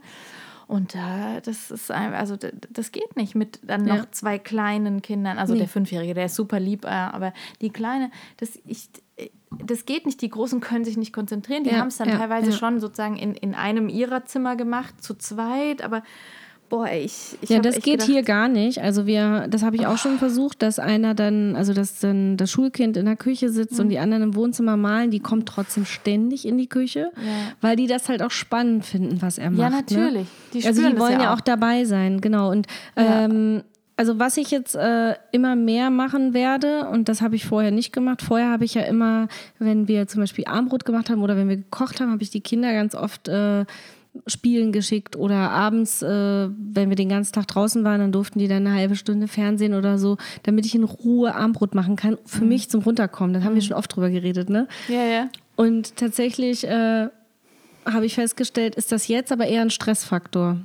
[0.66, 2.36] Und da, das ist also
[2.70, 4.04] das geht nicht mit dann noch Ja.
[4.12, 5.36] zwei kleinen Kindern.
[5.36, 5.60] Also Nee.
[5.60, 8.88] der Fünfjährige, der ist super lieb, äh, aber die Kleine, das ich
[9.58, 10.22] das geht nicht.
[10.22, 11.64] Die Großen können sich nicht konzentrieren.
[11.64, 15.02] Die Ja, haben es dann ja, teilweise schon sozusagen in, in einem ihrer Zimmer gemacht,
[15.02, 15.82] zu zweit.
[15.82, 16.02] Aber
[16.70, 18.80] boah, ey, ich, ich Ja, das geht gedacht, hier gar nicht.
[18.80, 22.50] Also wir, das habe ich auch schon versucht, dass einer dann, also dass dann das
[22.50, 23.80] Schulkind in der Küche sitzt Mhm.
[23.80, 27.52] und die anderen im Wohnzimmer malen, die kommt trotzdem ständig in die Küche, Ja.
[27.60, 29.60] weil die das halt auch spannend finden, was er macht.
[29.60, 29.76] Ja, Ne?
[29.76, 30.28] natürlich.
[30.54, 31.36] Die also spüren die wollen ja ja auch.
[31.38, 32.50] auch dabei sein, genau.
[32.50, 33.24] Und Ja.
[33.24, 33.62] ähm,
[33.96, 37.92] also was ich jetzt äh, immer mehr machen werde, und das habe ich vorher nicht
[37.92, 39.28] gemacht, vorher habe ich ja immer,
[39.58, 42.40] wenn wir zum Beispiel Armbrot gemacht haben oder wenn wir gekocht haben, habe ich die
[42.40, 43.66] Kinder ganz oft äh,
[44.26, 48.48] spielen geschickt oder abends, äh, wenn wir den ganzen Tag draußen waren, dann durften die
[48.48, 52.44] dann eine halbe Stunde Fernsehen oder so, damit ich in Ruhe Armbrot machen kann, für
[52.44, 53.34] mich zum Runterkommen.
[53.34, 54.66] Da haben wir schon oft drüber geredet, ne?
[54.88, 55.28] Ja, ja.
[55.56, 57.08] Und tatsächlich äh,
[57.84, 60.58] habe ich festgestellt, ist das jetzt aber eher ein Stressfaktor.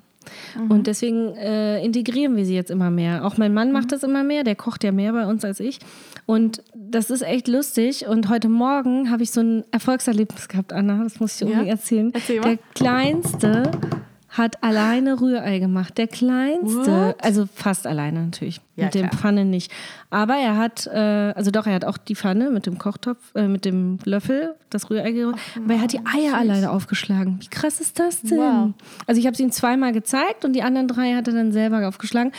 [0.69, 3.25] Und deswegen äh, integrieren wir sie jetzt immer mehr.
[3.25, 5.79] Auch mein Mann macht das immer mehr, der kocht ja mehr bei uns als ich.
[6.25, 8.07] Und das ist echt lustig.
[8.07, 11.59] Und heute Morgen habe ich so ein Erfolgserlebnis gehabt, Anna, das muss ich dir Ja?
[11.59, 12.11] unbedingt erzählen.
[12.13, 12.41] Erzähl.
[12.41, 13.71] Der Kleinste
[14.37, 15.97] hat alleine Rührei gemacht.
[15.97, 16.75] Der Kleinste,
[17.07, 17.23] What?
[17.23, 18.59] also fast alleine natürlich.
[18.75, 19.21] Ja, mit dem klar.
[19.21, 19.71] Pfanne nicht.
[20.09, 20.97] Aber er hat, äh,
[21.35, 24.89] also doch, er hat auch die Pfanne mit dem Kochtopf, äh, mit dem Löffel, das
[24.89, 25.37] Rührei gerührt.
[25.55, 27.37] aber er hat die Eier alleine aufgeschlagen.
[27.41, 28.37] Wie krass ist das denn?
[28.39, 28.73] Wow.
[29.07, 31.87] Also ich habe es ihm zweimal gezeigt und die anderen drei hat er dann selber
[31.87, 32.31] aufgeschlagen.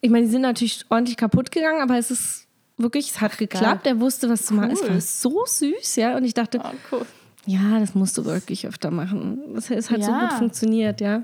[0.00, 2.46] Ich meine, die sind natürlich ordentlich kaputt gegangen, aber es ist
[2.78, 3.86] wirklich, es hat geklappt.
[3.86, 4.70] Er wusste, was zu machen.
[4.70, 4.88] Es Cool.
[4.90, 6.16] war so süß, ja.
[6.16, 7.02] Und ich dachte, Oh, cool.
[7.46, 9.38] ja, das musst du wirklich öfter machen.
[9.56, 10.20] Es es hat so Ja.
[10.28, 11.22] gut funktioniert, ja.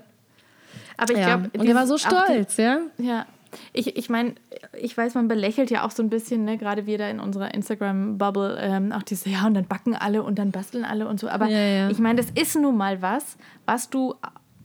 [0.99, 1.37] Aber ich ja.
[1.37, 2.81] glaube, und er war so stolz, ja.
[2.99, 3.27] Ja,
[3.73, 4.35] Ich, ich meine,
[4.79, 7.55] ich weiß, man belächelt ja auch so ein bisschen, ne, gerade wir da in unserer
[7.55, 11.29] Instagram-Bubble, ähm, auch diese, ja, und dann backen alle und dann basteln alle und so.
[11.29, 11.91] Aber Ja, ja.
[11.91, 14.15] ich meine, das ist nun mal was, was du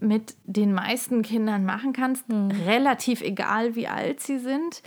[0.02, 2.52] mit den meisten Kindern machen kannst, Hm.
[2.68, 4.84] relativ egal, wie alt sie sind.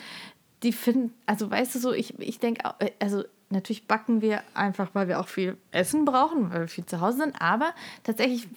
[0.62, 2.62] Die finden, also weißt du so, ich, ich denke,
[3.00, 7.00] also natürlich backen wir einfach, weil wir auch viel Essen brauchen, weil wir viel zu
[7.00, 8.48] Hause sind, aber tatsächlich,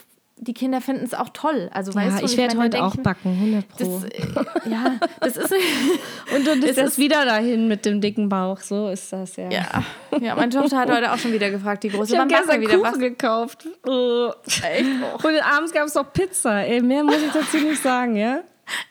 [0.42, 1.70] die Kinder finden es auch toll.
[1.74, 4.00] Also weißt Ja, du, ich werde heute dann auch backen, 100 ich, Pro.
[4.00, 5.54] das, äh, ja, das ist
[6.36, 8.60] Und du bist es jetzt ist- wieder dahin mit dem dicken Bauch.
[8.62, 9.50] So ist das ja.
[9.50, 9.84] ja,
[10.22, 12.78] ja, meine Tochter hat heute auch schon wieder gefragt, die große, Ich habe gestern wieder
[12.78, 13.00] Kuchen was?
[13.00, 13.68] gekauft.
[13.86, 14.32] Oh.
[14.46, 14.86] Echt?
[15.24, 16.62] Und abends gab es noch Pizza.
[16.64, 18.40] Ey, mehr muss ich dazu nicht sagen, ja?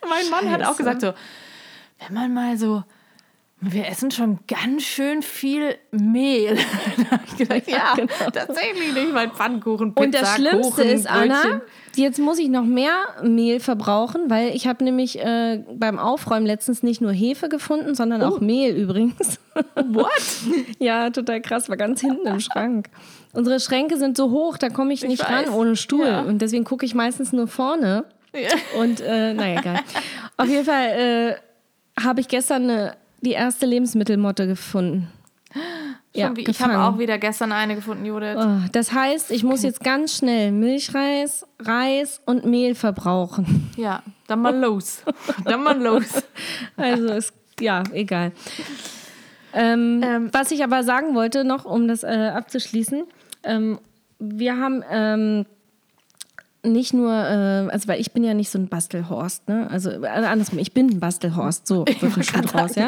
[0.07, 1.13] Mein Mann hat auch gesagt so,
[2.05, 2.83] wenn man mal so,
[3.61, 6.57] wir essen schon ganz schön viel Mehl.
[7.27, 8.31] ich gedacht, ja, genau.
[8.31, 11.61] tatsächlich nicht, mein Pfannkuchen, Pizza, Und das Schlimmste Kuchen, ist, Anna, Brötchen.
[11.95, 16.83] jetzt muss ich noch mehr Mehl verbrauchen, weil ich habe nämlich äh, beim Aufräumen letztens
[16.83, 18.27] nicht nur Hefe gefunden, sondern Oh.
[18.27, 19.39] auch Mehl übrigens.
[19.75, 20.09] What?
[20.79, 22.89] ja, total krass, war ganz hinten im Schrank.
[23.33, 25.47] Unsere Schränke sind so hoch, da komme ich nicht weiß.
[25.47, 26.07] ran ohne Stuhl.
[26.07, 26.21] Ja.
[26.21, 28.05] Und deswegen gucke ich meistens nur vorne.
[28.33, 28.49] Ja.
[28.79, 29.79] Und äh, naja, egal.
[30.37, 35.07] Auf jeden Fall äh, habe ich gestern eine, die erste Lebensmittelmotte gefunden.
[36.13, 38.35] Wie, ich habe auch wieder gestern eine gefunden, Judith.
[38.37, 43.69] Oh, das heißt, ich muss jetzt ganz schnell Milchreis, Reis und Mehl verbrauchen.
[43.77, 45.03] Ja, dann mal los.
[45.45, 46.23] dann mal los.
[46.77, 48.31] Also ist ja egal.
[49.53, 50.29] Ähm, Ähm.
[50.31, 53.03] was ich aber sagen wollte noch, um das äh, abzuschließen,
[53.43, 53.79] ähm,
[54.19, 55.45] wir haben ähm,
[56.63, 59.69] nicht nur, äh, also weil ich bin ja nicht so ein Bastelhorst, ne?
[59.69, 62.87] Also äh, andersrum, ich bin ein Bastelhorst, so wird ein Schuh draus, ja.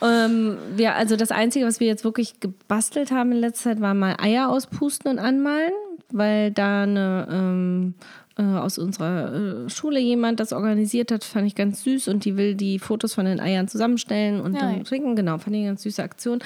[0.00, 3.94] Ähm, wir, also das Einzige, was wir jetzt wirklich gebastelt haben in letzter Zeit, war
[3.94, 5.72] mal Eier auspusten und anmalen,
[6.10, 7.94] weil da eine ähm,
[8.38, 9.34] äh, aus unserer
[9.66, 13.14] äh, Schule jemand das organisiert hat, fand ich ganz süß und die will die Fotos
[13.14, 14.82] von den Eiern zusammenstellen und Ja, dann ja.
[14.84, 15.16] trinken.
[15.16, 16.38] Genau, fand ich eine ganz süße Aktion.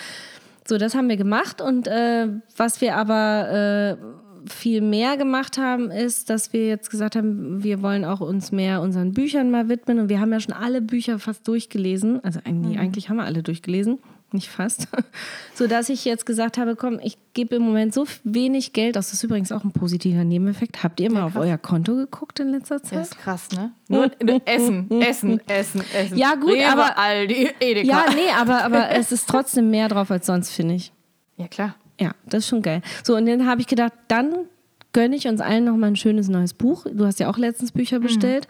[0.67, 2.27] So, das haben wir gemacht und äh,
[2.57, 7.83] was wir aber äh, viel mehr gemacht haben, ist, dass wir jetzt gesagt haben, wir
[7.83, 11.19] wollen auch uns mehr unseren Büchern mal widmen und wir haben ja schon alle Bücher
[11.19, 12.23] fast durchgelesen.
[12.25, 13.99] Also eigentlich, eigentlich haben wir alle durchgelesen,
[14.33, 14.89] nicht fast.
[15.55, 19.07] So dass ich jetzt gesagt habe, komm, ich gebe im Moment so wenig Geld aus.
[19.07, 20.83] Das ist übrigens auch ein positiver Nebeneffekt.
[20.83, 23.03] Habt ihr mal auf euer Konto geguckt in letzter Das Zeit?
[23.05, 23.73] ist krass, ne?
[23.89, 24.11] Nur
[24.45, 26.19] Essen, Essen, Essen, Essen.
[26.19, 27.87] Ja, gut, Rewe, aber- Aldi, Edeka.
[27.89, 30.93] Ja, nee, aber, aber es ist trotzdem mehr drauf als sonst, finde ich.
[31.39, 31.75] ja, klar.
[32.01, 32.83] Ja, das ist schon geil.
[33.03, 34.47] So, und dann habe ich gedacht, dann
[34.93, 36.87] gönne ich uns allen noch mal ein schönes neues Buch.
[36.91, 38.49] Du hast ja auch letztens Bücher bestellt.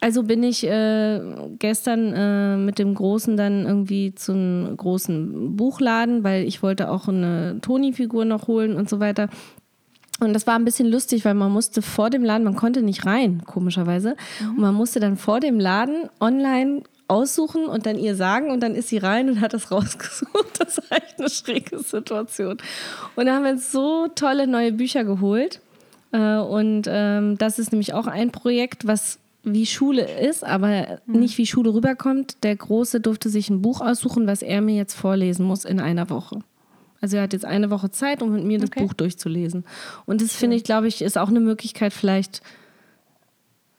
[0.00, 1.20] Also bin ich äh,
[1.58, 7.58] gestern äh, mit dem Großen dann irgendwie zum großen Buchladen, weil ich wollte auch eine
[7.60, 9.28] Toni-Figur noch holen und so weiter.
[10.18, 13.04] Und das war ein bisschen lustig, weil man musste vor dem Laden, man konnte nicht
[13.04, 14.16] rein, komischerweise.
[14.40, 18.74] Und man musste dann vor dem Laden online aussuchen und dann ihr sagen und dann
[18.74, 20.58] ist sie rein und hat das rausgesucht.
[20.58, 22.58] Das war echt eine schräge Situation.
[23.16, 25.60] Und da haben wir uns so tolle neue Bücher geholt.
[26.12, 31.36] Äh, Und ähm, das ist nämlich auch ein Projekt, was wie Schule ist, aber nicht
[31.36, 32.44] wie Schule rüberkommt.
[32.44, 36.08] Der Große durfte sich ein Buch aussuchen, was er mir jetzt vorlesen muss in einer
[36.10, 36.38] Woche.
[37.00, 38.84] Also er hat jetzt eine Woche Zeit, um mit mir das Okay.
[38.84, 39.64] Buch durchzulesen.
[40.06, 42.40] Und das finde ich, glaube ich, ist auch eine Möglichkeit, vielleicht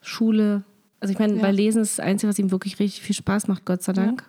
[0.02, 0.64] Schule.
[1.04, 1.42] Also ich meine, Ja.
[1.42, 4.24] bei Lesen ist das Einzige, was ihm wirklich richtig viel Spaß macht, Gott sei Dank.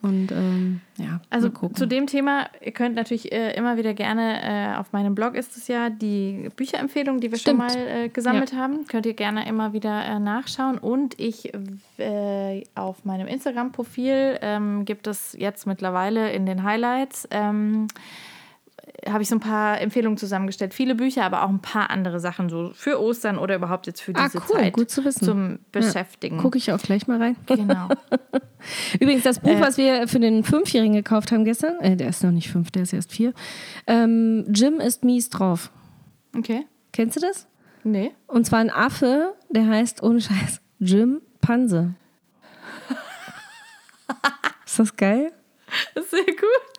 [0.00, 4.76] Und ähm, ja, Also zu dem Thema, ihr könnt natürlich äh, immer wieder gerne, äh,
[4.76, 7.70] auf meinem Blog ist es ja die Bücherempfehlung, die wir Stimmt.
[7.70, 8.84] schon mal äh, gesammelt haben.
[8.88, 10.78] Könnt ihr gerne immer wieder äh, nachschauen.
[10.78, 11.52] Und ich
[11.98, 17.28] äh, auf meinem Instagram-Profil ähm, gibt es jetzt mittlerweile in den Highlights.
[17.30, 17.86] Ähm,
[19.08, 20.74] habe ich so ein paar Empfehlungen zusammengestellt.
[20.74, 24.12] Viele Bücher, aber auch ein paar andere Sachen so für Ostern oder überhaupt jetzt für
[24.14, 25.24] Ah, diese cool, Zeit gut zu wissen.
[25.24, 26.38] zum Beschäftigen.
[26.38, 27.36] Gucke ich auch gleich mal rein.
[27.46, 27.88] Genau.
[29.00, 29.60] Übrigens, das Buch, Äh.
[29.60, 32.82] was wir für den Fünfjährigen gekauft haben gestern, äh, der ist noch nicht fünf, der
[32.82, 33.32] ist erst vier.
[33.86, 35.70] Ähm, Jim ist mies drauf.
[36.36, 36.66] Okay.
[36.92, 37.48] Kennst du das?
[37.84, 38.12] Nee.
[38.28, 41.94] Und zwar ein Affe, der heißt ohne Scheiß Jim Panse.
[44.66, 45.32] ist das geil?
[45.94, 46.71] Sehr gut.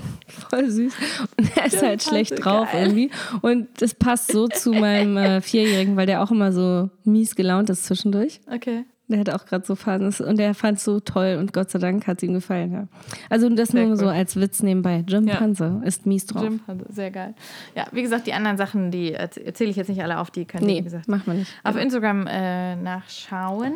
[0.50, 0.94] Voll süß.
[1.38, 2.88] Und er ist halt schlecht drauf geil.
[2.88, 3.12] irgendwie.
[3.42, 7.70] Und das passt so zu meinem äh, Vierjährigen, weil der auch immer so mies gelaunt
[7.70, 8.40] ist zwischendurch.
[8.52, 8.86] Okay.
[9.10, 11.78] Der hat auch gerade so Phasen und der fand es so toll und Gott sei
[11.78, 12.72] Dank hat es ihm gefallen.
[12.72, 12.88] Ja.
[13.30, 13.98] Also das Sehr nur cool.
[13.98, 15.04] so als Witz nebenbei.
[15.08, 15.36] Jim Ja.
[15.36, 16.44] Panzer ist mies drauf.
[16.44, 17.36] Jim hatte, sehr geil.
[17.76, 20.46] Ja, wie gesagt, die anderen Sachen, die erzäh- erzähle ich jetzt nicht alle auf, die
[20.46, 21.52] könnt ihr, Nee, wie gesagt, macht man nicht.
[21.64, 23.74] auf Instagram äh, nachschauen.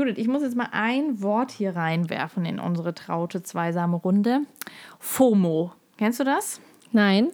[0.00, 4.40] Judith, ich muss jetzt mal ein Wort hier reinwerfen in unsere traute zweisame Runde.
[4.98, 5.72] FOMO.
[5.98, 6.58] Kennst du das?
[6.90, 7.28] Nein.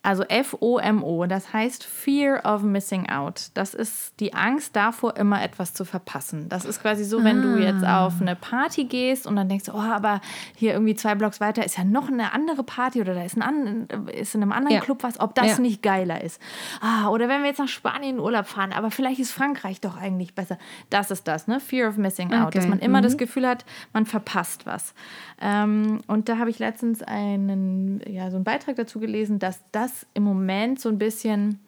[0.00, 3.50] Also F-O-M-O, das heißt Fear of Missing Out.
[3.54, 6.48] Das ist die Angst davor, immer etwas zu verpassen.
[6.48, 7.42] Das ist quasi so, wenn ah.
[7.42, 8.06] du jetzt ah.
[8.06, 10.20] auf eine Party gehst und dann denkst, oh, aber
[10.54, 13.88] hier irgendwie zwei Blocks weiter ist ja noch eine andere Party oder da ist, ein
[14.12, 14.80] ist in einem anderen ja.
[14.80, 15.58] Club was, ob das ja.
[15.58, 16.40] nicht geiler ist.
[16.80, 19.96] Ah, oder wenn wir jetzt nach Spanien in Urlaub fahren, aber vielleicht ist Frankreich doch
[19.96, 20.58] eigentlich besser.
[20.90, 21.58] Das ist das, ne?
[21.58, 22.48] Fear of Missing Out.
[22.48, 22.58] Okay.
[22.58, 23.04] Dass man immer mhm.
[23.04, 24.94] das Gefühl hat, man verpasst was.
[25.40, 29.87] Ähm, und da habe ich letztens einen, ja, so einen Beitrag dazu gelesen, dass das
[30.14, 31.60] im Moment so ein bisschen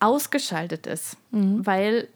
[0.00, 1.16] ausgeschaltet ist.
[1.30, 1.66] Mhm.
[1.66, 2.08] Weil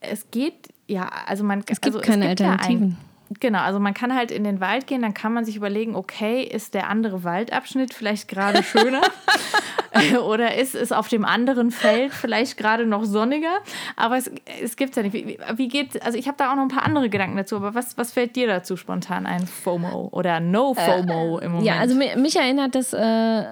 [0.00, 1.60] es geht, ja, also man.
[1.60, 2.90] Es gibt also, keine es gibt Alternativen.
[2.90, 2.96] Ja
[3.40, 6.42] Genau, also man kann halt in den Wald gehen, dann kann man sich überlegen, okay,
[6.42, 9.02] ist der andere Waldabschnitt vielleicht gerade schöner?
[10.26, 13.58] Oder ist es auf dem anderen Feld vielleicht gerade noch sonniger?
[13.96, 14.30] Aber es,
[14.62, 15.14] es gibt ja nicht.
[15.14, 17.74] Wie, wie geht, also ich habe da auch noch ein paar andere Gedanken dazu, aber
[17.74, 19.46] was, was fällt dir dazu spontan ein?
[19.46, 21.66] FOMO oder No FOMO äh, im Moment?
[21.66, 23.44] Ja, also mich erinnert das äh,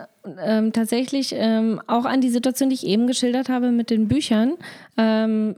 [0.42, 4.54] ähm, tatsächlich ähm, auch an die Situation, die ich eben geschildert habe mit den Büchern.
[4.96, 5.56] Ähm,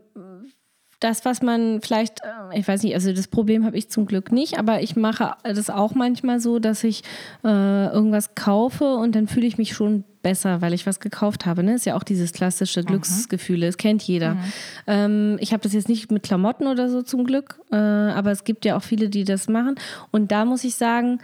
[1.01, 4.33] das, was man vielleicht, äh, ich weiß nicht, also das Problem habe ich zum Glück
[4.33, 7.03] nicht, aber ich mache das auch manchmal so, dass ich
[7.45, 11.63] äh, irgendwas kaufe und dann fühle ich mich schon besser, weil ich was gekauft habe.
[11.63, 11.75] Ne?
[11.75, 12.87] Ist ja auch dieses klassische mhm.
[12.87, 14.35] Glücksgefühl, das kennt jeder.
[14.35, 14.41] Mhm.
[14.87, 18.45] Ähm, ich habe das jetzt nicht mit Klamotten oder so zum Glück, äh, aber es
[18.45, 19.77] gibt ja auch viele, die das machen.
[20.11, 21.21] Und da muss ich sagen,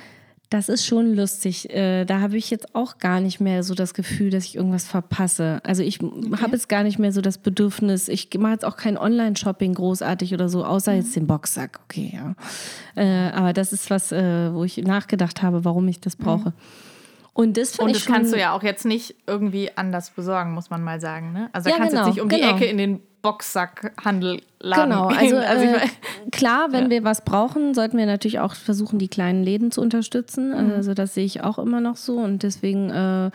[0.52, 1.70] das ist schon lustig.
[1.70, 4.84] Äh, da habe ich jetzt auch gar nicht mehr so das Gefühl, dass ich irgendwas
[4.84, 5.60] verpasse.
[5.64, 6.36] Also ich okay.
[6.40, 8.08] habe jetzt gar nicht mehr so das Bedürfnis.
[8.08, 10.98] Ich mache jetzt auch kein Online-Shopping großartig oder so, außer mhm.
[10.98, 11.80] jetzt den Boxsack.
[11.84, 12.34] Okay, ja.
[12.94, 16.50] Äh, aber das ist was, äh, wo ich nachgedacht habe, warum ich das brauche.
[16.50, 16.54] Mhm.
[17.34, 20.82] Und das, Und das kannst du ja auch jetzt nicht irgendwie anders besorgen, muss man
[20.82, 21.32] mal sagen.
[21.32, 21.48] Ne?
[21.52, 22.58] Also da ja, kannst genau, du jetzt nicht um genau.
[22.58, 24.90] die Ecke in den Boxsackhandel laden.
[24.90, 25.88] Genau, also, also äh,
[26.32, 26.90] klar, wenn ja.
[26.90, 30.50] wir was brauchen, sollten wir natürlich auch versuchen, die kleinen Läden zu unterstützen.
[30.50, 30.72] Mhm.
[30.72, 33.30] Also das sehe ich auch immer noch so und deswegen, äh,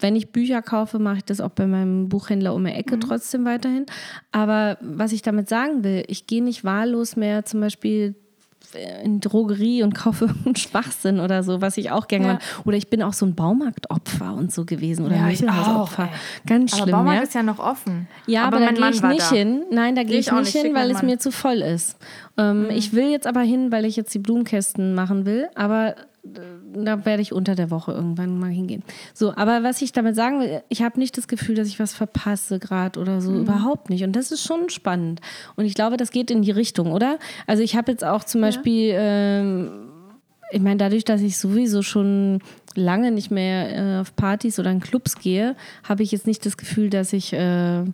[0.00, 3.00] wenn ich Bücher kaufe, mache ich das auch bei meinem Buchhändler um die Ecke mhm.
[3.00, 3.86] trotzdem weiterhin.
[4.32, 8.14] Aber was ich damit sagen will, ich gehe nicht wahllos mehr zum Beispiel
[9.02, 12.38] in Drogerie und kaufe irgendeinen Schwachsinn oder so, was ich auch gerne ja.
[12.64, 15.06] Oder ich bin auch so ein Baumarktopfer und so gewesen.
[15.06, 15.90] Oder ja, ich auch.
[16.46, 16.82] Ganz schlimm.
[16.82, 17.22] Aber Baumarkt ja?
[17.24, 18.08] ist ja noch offen.
[18.26, 19.64] Ja, aber, aber da gehe ich nicht hin.
[19.70, 21.96] Nein, da gehe ich, ich nicht hin, weil es mir zu voll ist.
[22.38, 22.70] Ähm, mhm.
[22.70, 25.48] Ich will jetzt aber hin, weil ich jetzt die Blumenkästen machen will.
[25.54, 25.96] Aber
[26.74, 28.82] da werde ich unter der Woche irgendwann mal hingehen.
[29.12, 31.94] So, aber was ich damit sagen will, ich habe nicht das Gefühl, dass ich was
[31.94, 33.40] verpasse gerade oder so, mhm.
[33.40, 34.04] überhaupt nicht.
[34.04, 35.20] Und das ist schon spannend.
[35.56, 37.18] Und ich glaube, das geht in die Richtung, oder?
[37.46, 38.48] Also ich habe jetzt auch zum ja.
[38.48, 39.70] Beispiel, ähm,
[40.52, 42.40] ich meine, dadurch, dass ich sowieso schon
[42.74, 46.56] lange nicht mehr äh, auf Partys oder in Clubs gehe, habe ich jetzt nicht das
[46.56, 47.84] Gefühl, dass ich, äh,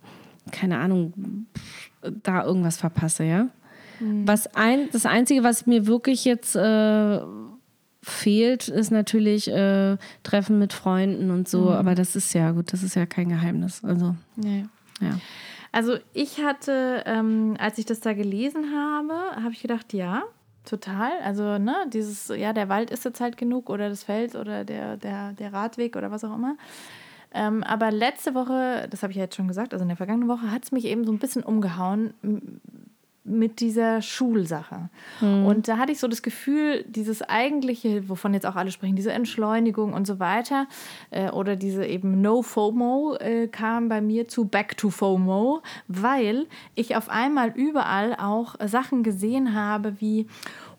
[0.51, 1.46] keine Ahnung,
[2.22, 3.48] da irgendwas verpasse, ja.
[4.00, 4.26] Mhm.
[4.26, 7.20] Was ein, das Einzige, was mir wirklich jetzt äh,
[8.02, 11.68] fehlt, ist natürlich äh, Treffen mit Freunden und so, mhm.
[11.68, 13.84] aber das ist ja gut, das ist ja kein Geheimnis.
[13.84, 14.64] Also, nee.
[15.00, 15.18] ja.
[15.70, 20.22] Also ich hatte, ähm, als ich das da gelesen habe, habe ich gedacht, ja,
[20.64, 21.12] total.
[21.22, 24.96] Also, ne, dieses, ja, der Wald ist jetzt halt genug oder das Feld oder der,
[24.96, 26.56] der, der Radweg oder was auch immer.
[27.32, 30.28] Ähm, aber letzte Woche, das habe ich ja jetzt schon gesagt, also in der vergangenen
[30.28, 32.14] Woche, hat es mich eben so ein bisschen umgehauen,
[33.28, 34.90] mit dieser Schulsache.
[35.20, 35.46] Mhm.
[35.46, 39.12] Und da hatte ich so das Gefühl, dieses eigentliche, wovon jetzt auch alle sprechen, diese
[39.12, 40.66] Entschleunigung und so weiter,
[41.10, 46.46] äh, oder diese eben No FOMO äh, kam bei mir zu Back to FOMO, weil
[46.74, 50.26] ich auf einmal überall auch Sachen gesehen habe wie,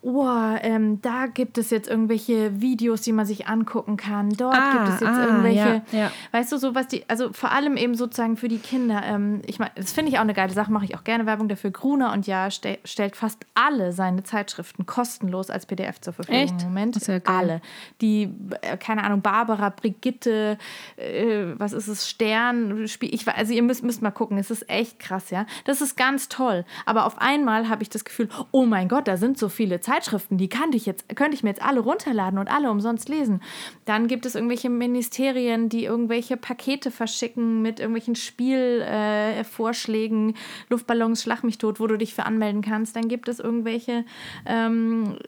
[0.02, 4.30] oh, ähm, da gibt es jetzt irgendwelche Videos, die man sich angucken kann.
[4.30, 6.12] Dort ah, gibt es jetzt ah, irgendwelche, ja, ja.
[6.32, 9.02] weißt du, so was die, also vor allem eben sozusagen für die Kinder.
[9.04, 11.48] Ähm, ich meine, das finde ich auch eine geile Sache, mache ich auch gerne Werbung
[11.48, 11.70] dafür.
[11.70, 16.62] Gruner und Ja stell, stellt fast alle seine Zeitschriften kostenlos als PDF zur Verfügung Echt?
[16.62, 16.96] im Moment.
[16.96, 17.36] Das ist ja geil.
[17.36, 17.60] Alle.
[18.00, 18.32] Die,
[18.62, 20.56] äh, keine Ahnung, Barbara, Brigitte,
[20.96, 24.68] äh, was ist es, Stern, Spiel, ich, also ihr müsst, müsst mal gucken, es ist
[24.70, 25.44] echt krass, ja.
[25.66, 26.64] Das ist ganz toll.
[26.86, 29.89] Aber auf einmal habe ich das Gefühl, oh mein Gott, da sind so viele Zeitschriften
[29.90, 33.42] Zeitschriften, die kannte ich jetzt, könnte ich mir jetzt alle runterladen und alle umsonst lesen.
[33.86, 40.34] Dann gibt es irgendwelche Ministerien, die irgendwelche Pakete verschicken mit irgendwelchen Spielvorschlägen, äh,
[40.68, 42.94] Luftballons, Schlag mich tot, wo du dich für anmelden kannst.
[42.94, 44.04] Dann gibt es irgendwelche
[44.46, 45.18] ähm,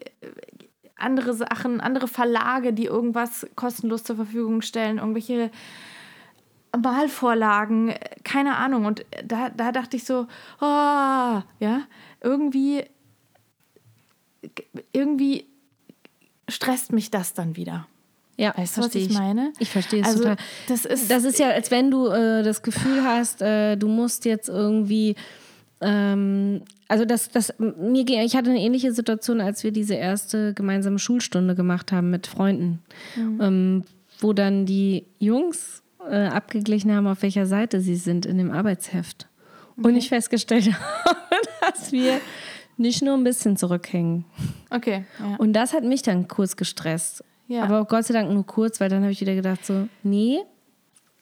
[0.97, 5.51] andere Sachen, andere Verlage, die irgendwas kostenlos zur Verfügung stellen, irgendwelche
[6.81, 8.85] Malvorlagen, keine Ahnung.
[8.85, 10.29] Und da, da dachte ich so,
[10.61, 11.83] oh, ja,
[12.21, 12.85] irgendwie
[14.93, 15.47] irgendwie
[16.49, 17.87] stresst mich das dann wieder.
[18.37, 19.53] Ja, weißt du, was ich, meine?
[19.59, 20.37] Ich verstehe es also, total.
[20.69, 24.25] Das ist, das ist ja, als wenn du äh, das Gefühl hast, äh, du musst
[24.25, 25.15] jetzt irgendwie.
[25.81, 30.99] Ähm, also das, das, mir ich hatte eine ähnliche Situation, als wir diese erste gemeinsame
[30.99, 32.83] Schulstunde gemacht haben mit Freunden.
[33.17, 33.41] Mhm.
[33.41, 33.85] Ähm,
[34.21, 39.27] wo dann die Jungs äh, abgeglichen haben, auf welcher Seite sie sind in dem Arbeitsheft.
[39.77, 39.89] Okay.
[39.89, 40.71] Und ich festgestellt
[41.05, 41.19] habe,
[41.61, 42.21] dass wir
[42.77, 44.25] nicht nur ein bisschen zurückhängen.
[44.71, 45.05] Okay.
[45.21, 45.37] Ja.
[45.37, 47.23] Und das hat mich dann kurz gestresst.
[47.49, 47.65] Ja.
[47.65, 50.39] Aber Gott sei Dank nur kurz, weil dann habe ich wieder gedacht, so, nee,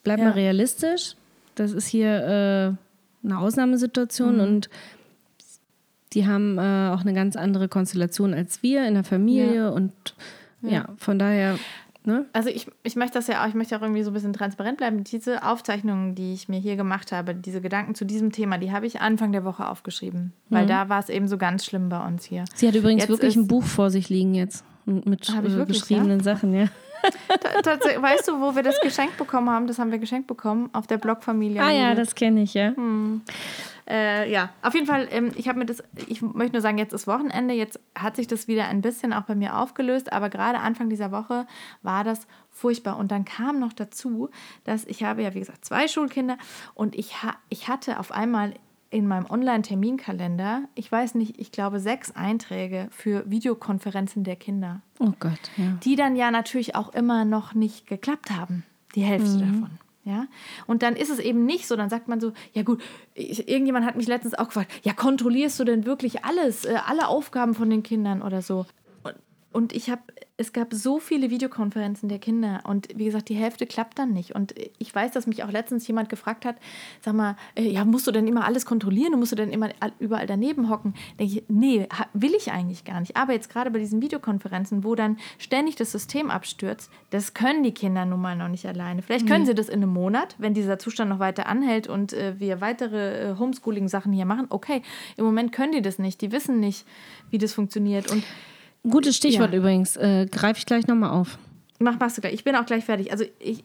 [0.04, 0.26] bleib Ja.
[0.26, 1.14] mal realistisch.
[1.56, 2.76] Das ist hier
[3.24, 4.40] äh, eine Ausnahmesituation Mhm.
[4.40, 4.70] und
[6.12, 9.92] die haben äh, auch eine ganz andere Konstellation als wir in der Familie und
[10.62, 11.58] ja, von daher,
[12.11, 12.27] ne?
[12.33, 14.77] Also ich, ich möchte das ja auch, ich möchte auch irgendwie so ein bisschen transparent
[14.79, 15.05] bleiben.
[15.05, 18.87] Diese Aufzeichnungen, die ich mir hier gemacht habe, diese Gedanken zu diesem Thema, die habe
[18.87, 20.33] ich Anfang der Woche aufgeschrieben.
[20.49, 22.44] Weil da war es eben so ganz schlimm bei uns hier.
[22.55, 25.81] Sie hat übrigens Jetzt wirklich ist- ein Buch vor sich liegen jetzt mit äh, wirklich,
[25.81, 26.66] geschriebenen Sachen, ja.
[27.40, 29.66] Ta- tats- weißt du, wo wir das geschenkt bekommen haben?
[29.66, 31.62] Das haben wir geschenkt bekommen auf der Blogfamilie.
[31.62, 32.73] Ah ja, das kenne ich, ja.
[33.88, 36.93] Äh, ja, auf jeden Fall, ähm, ich habe mir das, ich möchte nur sagen, jetzt
[36.93, 40.59] ist Wochenende, jetzt hat sich das wieder ein bisschen auch bei mir aufgelöst, aber gerade
[40.59, 41.47] Anfang dieser Woche
[41.83, 42.97] war das furchtbar.
[42.97, 44.31] Und dann kam noch dazu,
[44.64, 46.38] dass ich habe ja, wie gesagt, zwei Schulkinder
[46.75, 48.55] und ich, ha ich hatte auf einmal
[48.90, 55.12] in meinem Online-Terminkalender, ich weiß nicht, ich glaube sechs Einträge für Videokonferenzen der Kinder Oh
[55.19, 55.79] Gott, ja.
[55.85, 58.64] die dann ja natürlich auch immer noch nicht geklappt haben,
[58.97, 59.71] die Hälfte davon.
[60.11, 60.27] Ja?
[60.66, 62.83] Und dann ist es eben nicht so, dann sagt man so, ja gut,
[63.14, 67.07] ich, irgendjemand hat mich letztens auch gefragt, ja, kontrollierst du denn wirklich alles, äh, alle
[67.07, 68.66] Aufgaben von den Kindern oder so?
[69.05, 69.14] Und,
[69.53, 70.03] und ich habe,
[70.40, 74.35] es gab so viele Videokonferenzen der Kinder und wie gesagt, die Hälfte klappt dann nicht.
[74.35, 76.57] Und ich weiß, dass mich auch letztens jemand gefragt hat,
[77.03, 79.68] sag mal, äh, ja, musst du denn immer alles kontrollieren und musst du denn immer
[79.81, 80.94] all- überall daneben hocken?
[81.18, 83.18] Denke ich, nee, will ich eigentlich gar nicht.
[83.18, 87.74] Aber jetzt gerade bei diesen Videokonferenzen, wo dann ständig das System abstürzt, das können die
[87.74, 89.03] Kinder nun mal noch nicht alleine.
[89.03, 92.40] Vielleicht können sie das in einem Monat, wenn dieser Zustand noch weiter anhält und äh,
[92.40, 94.46] wir weitere äh, Homeschooling-Sachen hier machen.
[94.48, 94.81] Okay,
[95.18, 96.22] im Moment können die das nicht.
[96.22, 96.87] Die wissen nicht,
[97.29, 98.11] wie das funktioniert.
[98.11, 98.24] Und
[98.88, 99.59] Gutes Stichwort Ja.
[99.59, 101.38] übrigens, äh, greife ich gleich nochmal auf.
[101.79, 102.35] Mach, machst du gleich.
[102.35, 103.12] Ich bin auch gleich fertig.
[103.12, 103.64] Also ich,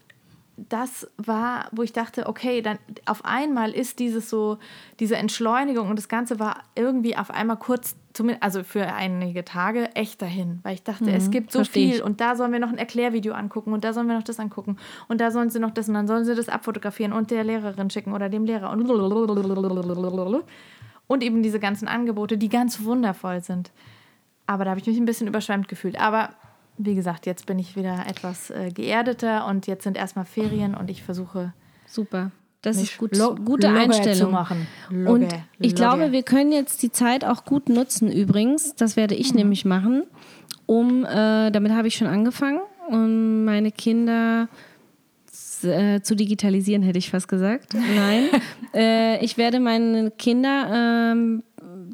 [0.58, 4.58] das war, wo ich dachte, okay, dann auf einmal ist dieses so,
[5.00, 9.94] diese Entschleunigung und das Ganze war irgendwie auf einmal kurz, zumindest, also für einige Tage,
[9.96, 10.60] echt dahin.
[10.64, 12.04] Weil ich dachte, es gibt so viel ich.
[12.04, 14.78] und da sollen wir noch ein Erklärvideo angucken und da sollen wir noch das angucken
[15.10, 17.90] und da sollen sie noch das und dann sollen sie das abfotografieren und der Lehrerin
[17.90, 18.88] schicken oder dem Lehrer und
[21.08, 23.72] und eben diese ganzen Angebote, die ganz wundervoll sind.
[24.48, 26.00] Aber da habe ich mich ein bisschen überschwemmt gefühlt.
[26.00, 26.30] Aber
[26.78, 30.90] wie gesagt, jetzt bin ich wieder etwas äh, geerdeter und jetzt sind erstmal Ferien und
[30.90, 31.54] ich versuche
[31.88, 32.32] Super.
[32.62, 33.12] Das ist gut,
[33.46, 34.18] gute logge Einstellung.
[34.18, 34.68] zu machen.
[34.90, 35.74] Logge, Und ich logge.
[35.76, 38.76] glaube, wir können jetzt die Zeit auch gut nutzen übrigens.
[38.76, 39.22] Das werde Mhm.
[39.22, 40.04] ich nämlich machen,
[40.66, 44.48] um, äh, damit habe ich schon angefangen, um meine Kinder
[45.64, 47.74] äh, zu digitalisieren, hätte ich fast gesagt.
[47.76, 48.30] Nein.
[48.74, 51.44] äh, ich werde meine Kinder ähm,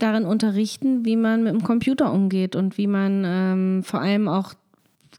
[0.02, 4.54] darin unterrichten, wie man mit dem Computer umgeht und wie man ähm, vor allem auch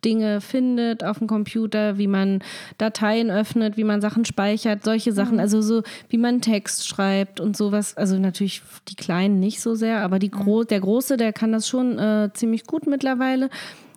[0.05, 2.41] Dinge findet auf dem Computer, wie man
[2.79, 5.39] Dateien öffnet, wie man Sachen speichert, solche Sachen.
[5.39, 7.97] Also so, wie man Text schreibt und sowas.
[7.97, 11.69] Also natürlich die Kleinen nicht so sehr, aber die Gro der Große, der kann das
[11.69, 13.49] schon äh, ziemlich gut mittlerweile.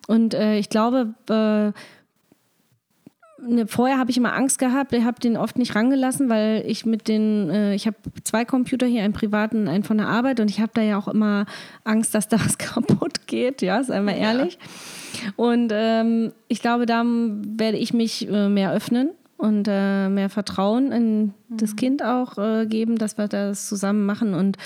[0.07, 1.71] Und äh, ich glaube, äh,
[3.47, 6.85] ne, vorher habe ich immer Angst gehabt, ich habe den oft nicht rangelassen, weil ich
[6.85, 10.39] mit den, äh, ich habe zwei Computer hier, einen privaten, und einen von der Arbeit
[10.39, 11.45] und ich habe da ja auch immer
[11.83, 14.57] Angst, dass da was kaputt geht, ja, sei mal ehrlich.
[15.35, 20.91] Und ähm, ich glaube, da werde ich mich äh, mehr öffnen und äh, mehr Vertrauen
[20.91, 24.57] in das Kind auch äh, geben, dass wir das zusammen machen und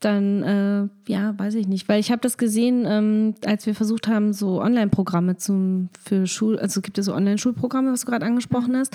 [0.00, 4.08] dann, äh, ja, weiß ich nicht, weil ich habe das gesehen, ähm, als wir versucht
[4.08, 8.76] haben, so Online-Programme zum für Schul, also gibt es so Online-Schulprogramme, was du gerade angesprochen
[8.76, 8.94] hast.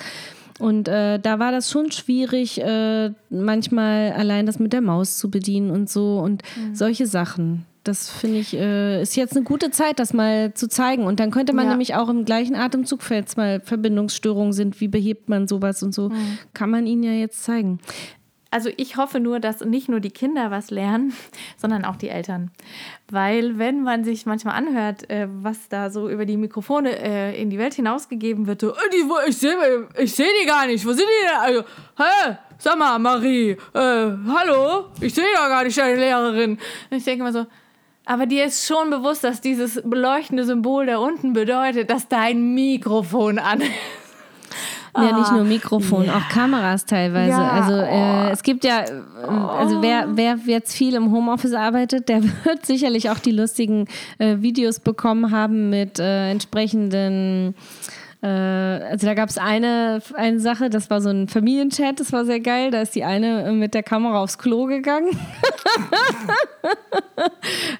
[0.60, 5.28] Und äh, da war das schon schwierig, äh, manchmal allein das mit der Maus zu
[5.30, 7.66] bedienen und so und solche Sachen.
[7.84, 11.02] Das finde ich, äh, ist jetzt eine gute Zeit, das mal zu zeigen.
[11.04, 11.70] Und dann könnte man Ja.
[11.70, 16.12] nämlich auch im gleichen Atemzug, falls mal Verbindungsstörungen sind, wie behebt man sowas und so,
[16.54, 17.80] kann man ihnen ja jetzt zeigen.
[18.52, 21.14] Also ich hoffe nur, dass nicht nur die Kinder was lernen,
[21.56, 22.50] sondern auch die Eltern.
[23.10, 27.48] Weil wenn man sich manchmal anhört, äh, was da so über die Mikrofone äh, in
[27.48, 29.56] die Welt hinausgegeben wird, so, "Äh, die, ich sehe
[29.98, 31.40] ich seh die gar nicht, wo sind die denn?
[31.40, 31.62] Also,
[31.96, 32.36] hä?
[32.58, 34.84] Sag mal, Marie, äh, hallo?
[35.00, 36.58] Ich sehe ja gar nicht deine Lehrerin.
[36.90, 37.46] Und ich denke immer so,
[38.04, 43.38] aber dir ist schon bewusst, dass dieses beleuchtende Symbol da unten bedeutet, dass dein Mikrofon
[43.38, 43.70] an ist.
[44.94, 47.30] Ja, nicht nur Mikrofon, auch Kameras teilweise.
[47.30, 48.30] Ja, also äh, oh.
[48.30, 48.92] es gibt ja, äh,
[49.24, 53.86] also wer, wer jetzt viel im Homeoffice arbeitet, der wird sicherlich auch die lustigen
[54.18, 57.54] äh, Videos bekommen haben mit äh, entsprechenden
[58.28, 62.38] also da gab es eine, eine Sache, das war so ein Familienchat, das war sehr
[62.38, 62.70] geil.
[62.70, 65.10] Da ist die eine mit der Kamera aufs Klo gegangen.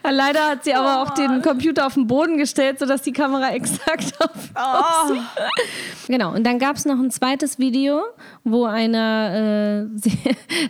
[0.03, 4.14] Leider hat sie aber auch den Computer auf den Boden gestellt, sodass die Kamera exakt
[4.55, 6.12] auf, sie.
[6.12, 8.03] Genau, und dann gab es noch ein zweites Video,
[8.45, 10.18] wo einer, äh, sie,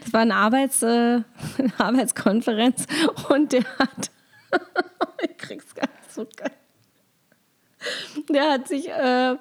[0.03, 1.25] das war eine, Arbeits, äh, eine
[1.79, 2.87] Arbeitskonferenz
[3.31, 4.11] und der hat,
[5.23, 6.53] ich krieg's gar nicht so geil.
[8.29, 9.37] Der hat sich, äh,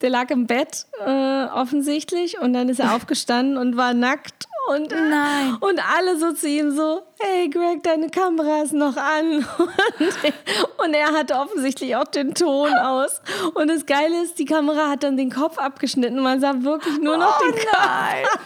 [0.00, 4.90] der lag im Bett äh, offensichtlich und dann ist er aufgestanden und war nackt und,
[4.90, 5.56] Nein.
[5.60, 9.46] und alle so zu ihm so, hey Greg, deine Kamera ist noch an.
[9.58, 13.20] Und, und er hatte offensichtlich auch den Ton aus.
[13.54, 16.20] Und das Geile ist, die Kamera hat dann den Kopf abgeschnitten.
[16.20, 18.38] Man sah wirklich nur noch Oh den Kopf.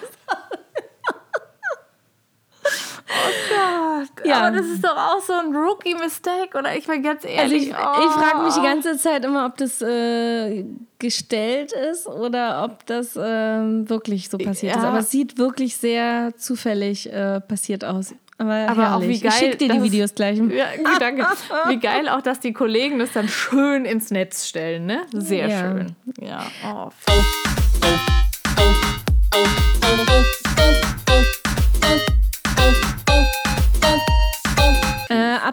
[3.11, 4.27] Oh Gott.
[4.27, 4.43] Ja.
[4.47, 6.77] Aber das ist doch auch so ein Rookie-Mistake, oder?
[6.77, 7.63] Ich meine ganz Also ehrlich.
[7.65, 8.63] ich, ich frage mich die oh.
[8.63, 10.65] ganze Zeit immer, ob das äh,
[10.99, 14.83] gestellt ist oder ob das ähm, wirklich so passiert ist.
[14.83, 14.89] Ja.
[14.89, 18.15] Aber es sieht wirklich sehr zufällig äh, passiert aus.
[18.41, 19.33] Aber, Aber auch wie geil.
[19.33, 20.39] Ich schicke dir die Videos gleich.
[20.39, 21.27] Ja, gut, danke.
[21.67, 25.03] Wie geil auch, dass die Kollegen das dann schön ins Netz stellen, ne?
[25.13, 25.59] Sehr Ja.
[25.61, 25.97] schön.
[26.21, 26.47] Ja.
[26.65, 28.29] Oh, Äh,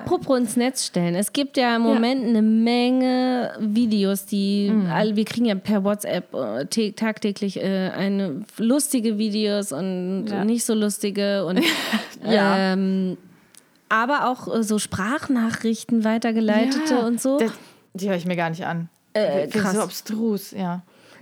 [0.06, 1.16] apropos ins Netz stellen.
[1.16, 4.90] Es gibt ja im Moment eine Menge Videos, die Mhm.
[4.92, 10.46] alle, wir kriegen ja per WhatsApp äh, tä- tagtäglich äh, eine lustige Videos und Ja.
[10.46, 11.60] nicht so lustige und
[12.24, 12.74] Ja.
[12.74, 13.18] ähm,
[13.90, 17.38] aber auch äh, so Sprachnachrichten weitergeleitete Ja, und so.
[17.40, 17.52] Das,
[17.94, 18.90] die höre ich mir gar nicht an.
[19.14, 19.74] Äh, krass.
[19.76, 20.82] So abstrus, ja.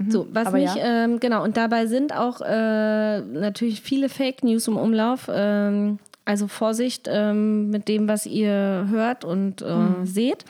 [0.09, 1.03] So, was Aber mich, ja.
[1.03, 5.29] ähm, genau, und dabei sind auch äh, natürlich viele Fake News im Umlauf.
[5.31, 10.05] Ähm, also Vorsicht ähm, mit dem, was ihr hört und äh, Mhm.
[10.05, 10.45] seht.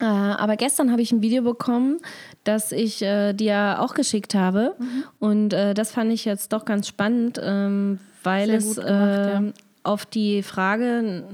[0.00, 1.98] Äh, aber gestern habe ich ein Video bekommen,
[2.44, 4.74] das ich äh, dir auch geschickt habe.
[4.78, 5.04] Mhm.
[5.18, 9.36] Und äh, das fand ich jetzt doch ganz spannend, ähm, weil es gemacht, ja.
[9.38, 9.52] ähm,
[9.82, 11.24] auf die Frage,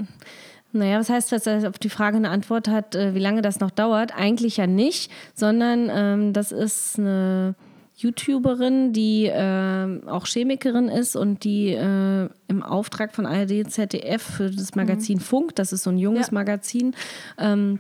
[0.73, 3.61] naja, was heißt, dass er auf die Frage eine Antwort hat, äh, wie lange das
[3.61, 4.17] noch dauert?
[4.17, 7.55] Eigentlich ja nicht, sondern ähm, das ist eine
[7.97, 14.51] YouTuberin, die ähm, auch Chemikerin ist und die äh, im Auftrag von ARD, ZDF für
[14.51, 16.35] das Magazin Funk, das ist so ein junges Ja.
[16.35, 16.95] Magazin,
[17.39, 17.79] ähm,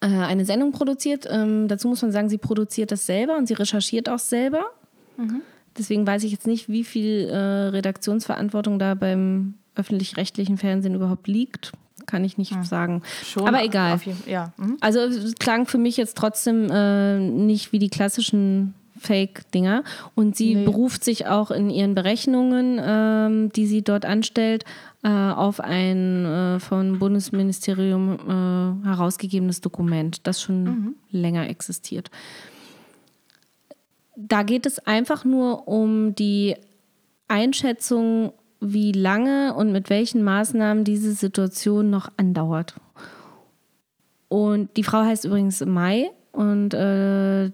[0.00, 1.26] äh, eine Sendung produziert.
[1.28, 4.66] Ähm, dazu muss man sagen, sie produziert das selber und sie recherchiert auch selber.
[5.76, 11.72] Deswegen weiß ich jetzt nicht, wie viel äh, Redaktionsverantwortung da beim öffentlich-rechtlichen Fernsehen überhaupt liegt.
[12.06, 13.02] Kann ich nicht sagen.
[13.24, 14.00] Schon Aber egal.
[14.04, 14.52] Jeden, ja.
[14.56, 14.76] Mhm.
[14.80, 19.84] Also es klang für mich jetzt trotzdem äh, nicht wie die klassischen Fake-Dinger.
[20.14, 20.64] Und sie Nee.
[20.64, 24.64] beruft sich auch in ihren Berechnungen, ähm, die sie dort anstellt,
[25.02, 32.10] äh, auf ein äh, vom Bundesministerium äh, herausgegebenes Dokument, das schon länger existiert.
[34.16, 36.56] Da geht es einfach nur um die
[37.28, 42.74] Einschätzung, wie lange und mit welchen Maßnahmen diese Situation noch andauert.
[44.28, 47.50] Und die Frau heißt übrigens Mai und äh,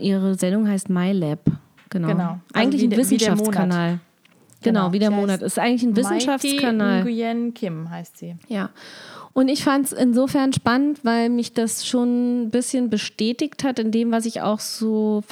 [0.00, 1.40] ihre Sendung heißt MyLab.
[1.90, 2.08] Genau.
[2.08, 2.22] Genau.
[2.22, 3.98] Also Eigentlich wie ein der- wie der Wissenschaftskanal.
[4.62, 4.92] Genau, Genau.
[4.92, 5.42] wie der Sie Monat.
[5.42, 7.02] Ist eigentlich ein Wissenschaftskanal.
[7.04, 8.36] Nguyen Kim heißt sie.
[8.48, 8.70] Ja.
[9.32, 13.90] Und ich fand es insofern spannend, weil mich das schon ein bisschen bestätigt hat in
[13.92, 15.22] dem, was ich auch so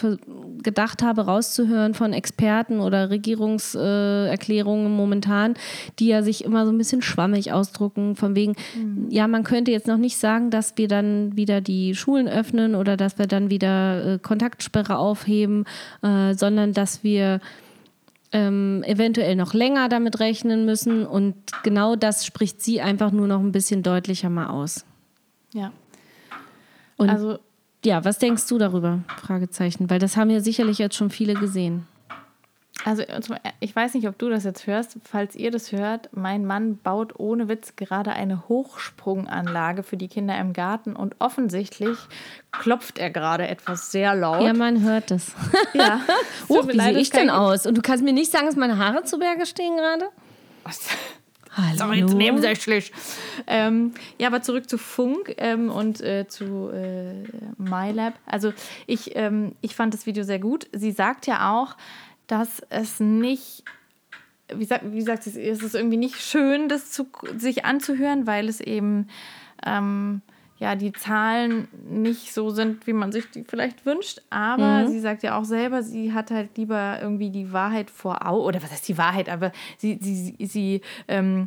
[0.62, 5.54] gedacht habe, rauszuhören von Experten oder Regierungserklärungen momentan,
[5.98, 8.54] die ja sich immer so ein bisschen schwammig ausdrucken, von wegen,
[9.08, 12.96] ja, man könnte jetzt noch nicht sagen, dass wir dann wieder die Schulen öffnen oder
[12.96, 15.64] dass wir dann wieder äh, Kontaktsperre aufheben,
[16.02, 17.40] äh, sondern dass wir
[18.32, 21.06] ähm, eventuell noch länger damit rechnen müssen.
[21.06, 24.84] Und genau das spricht sie einfach nur noch ein bisschen deutlicher mal aus.
[25.52, 25.72] Ja.
[26.96, 27.38] Und also
[27.84, 29.00] ja, was denkst du darüber?
[29.20, 31.86] Fragezeichen, weil das haben ja sicherlich jetzt schon viele gesehen.
[32.84, 33.02] Also
[33.60, 34.98] ich weiß nicht, ob du das jetzt hörst.
[35.04, 40.38] Falls ihr das hört, mein Mann baut ohne Witz gerade eine Hochsprunganlage für die Kinder
[40.38, 41.98] im Garten und offensichtlich
[42.52, 44.42] klopft er gerade etwas sehr laut.
[44.42, 45.32] Ja, man hört es.
[45.74, 46.00] Ja.
[46.48, 47.66] Mir wie sehe das ich denn aus?
[47.66, 50.08] Und du kannst mir nicht sagen, dass meine Haare zu Berge stehen gerade?
[51.58, 51.76] Hallo.
[51.76, 52.92] Sorry, jetzt nebensächlich.
[53.48, 57.24] Ähm, ja, aber zurück zu Funk ähm, und äh, zu äh,
[57.58, 58.14] MyLab.
[58.26, 58.52] Also
[58.86, 60.68] ich, ähm, ich fand das Video sehr gut.
[60.72, 61.76] Sie sagt ja auch,
[62.28, 63.64] dass es nicht,
[64.54, 68.48] wie sagt, wie sagt sie, es ist irgendwie nicht schön, das zu, sich anzuhören, weil
[68.48, 69.08] es eben
[69.66, 70.22] ähm,
[70.58, 74.20] ja die Zahlen nicht so sind, wie man sich die vielleicht wünscht.
[74.30, 78.44] Aber sie sagt ja auch selber, sie hat halt lieber irgendwie die Wahrheit vor Augen,
[78.44, 81.46] oder was heißt die Wahrheit, aber sie, sie, sie, sie ähm,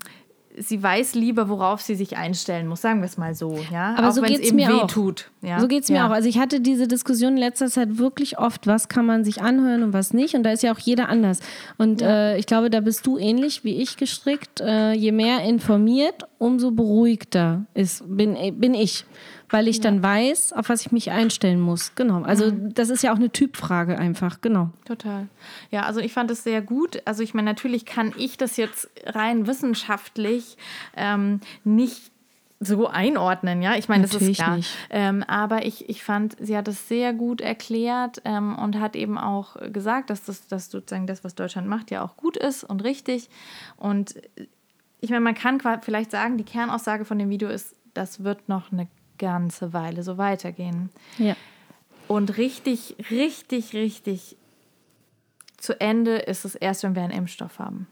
[0.57, 3.59] sie weiß lieber, worauf sie sich einstellen muss, sagen wir es mal so.
[3.71, 3.95] Ja?
[3.97, 4.87] Aber auch so wenn es mir auch.
[4.87, 5.31] tut.
[5.41, 5.59] Ja?
[5.59, 6.07] So geht es mir ja.
[6.07, 6.11] auch.
[6.11, 9.83] Also ich hatte diese Diskussion in letzter Zeit wirklich oft, was kann man sich anhören
[9.83, 10.35] und was nicht.
[10.35, 11.39] Und da ist ja auch jeder anders.
[11.77, 14.61] Und äh, ich glaube, da bist du ähnlich wie ich gestrickt.
[14.61, 19.05] Äh, je mehr informiert, umso beruhigter ist, bin, äh, bin ich.
[19.51, 21.93] Weil ich dann weiß, auf was ich mich einstellen muss.
[21.95, 22.23] Genau.
[22.23, 24.41] Also das ist ja auch eine Typfrage einfach.
[24.41, 24.71] Genau.
[24.85, 25.27] Total.
[25.69, 27.01] Ja, also ich fand es sehr gut.
[27.05, 30.57] Also ich meine, natürlich kann ich das jetzt rein wissenschaftlich
[30.95, 32.11] ähm, nicht
[32.63, 33.75] so einordnen, ja.
[33.75, 34.59] Ich meine, das ist klar.
[34.91, 39.17] Ähm, aber ich, ich fand, sie hat es sehr gut erklärt ähm, und hat eben
[39.17, 42.83] auch gesagt, dass das dass sozusagen das, was Deutschland macht, ja auch gut ist und
[42.83, 43.29] richtig.
[43.77, 44.13] Und
[44.99, 48.71] ich meine, man kann vielleicht sagen, die Kernaussage von dem Video ist, das wird noch
[48.71, 48.87] eine
[49.21, 50.89] ganze Weile so weitergehen.
[51.17, 51.35] Ja.
[52.07, 54.35] Und richtig, richtig, richtig
[55.57, 57.87] zu Ende ist es erst, wenn wir einen Impfstoff haben.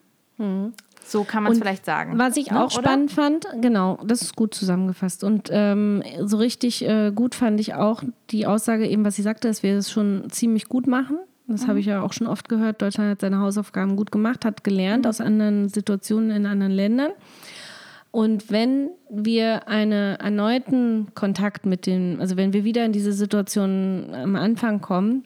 [1.05, 2.17] So kann man es vielleicht sagen.
[2.17, 5.23] Was ich Ne, auch spannend fand, genau, das ist gut zusammengefasst.
[5.23, 9.47] Und ähm, so richtig äh, gut fand ich auch die Aussage, eben was sie sagte,
[9.47, 11.19] dass wir es schon ziemlich gut machen.
[11.47, 12.81] Das habe ich ja auch schon oft gehört.
[12.81, 17.11] Deutschland hat seine Hausaufgaben gut gemacht, hat gelernt aus anderen Situationen in anderen Ländern.
[18.11, 24.09] Und wenn wir einen erneuten Kontakt mit den, also wenn wir wieder in diese Situation
[24.13, 25.25] am Anfang kommen,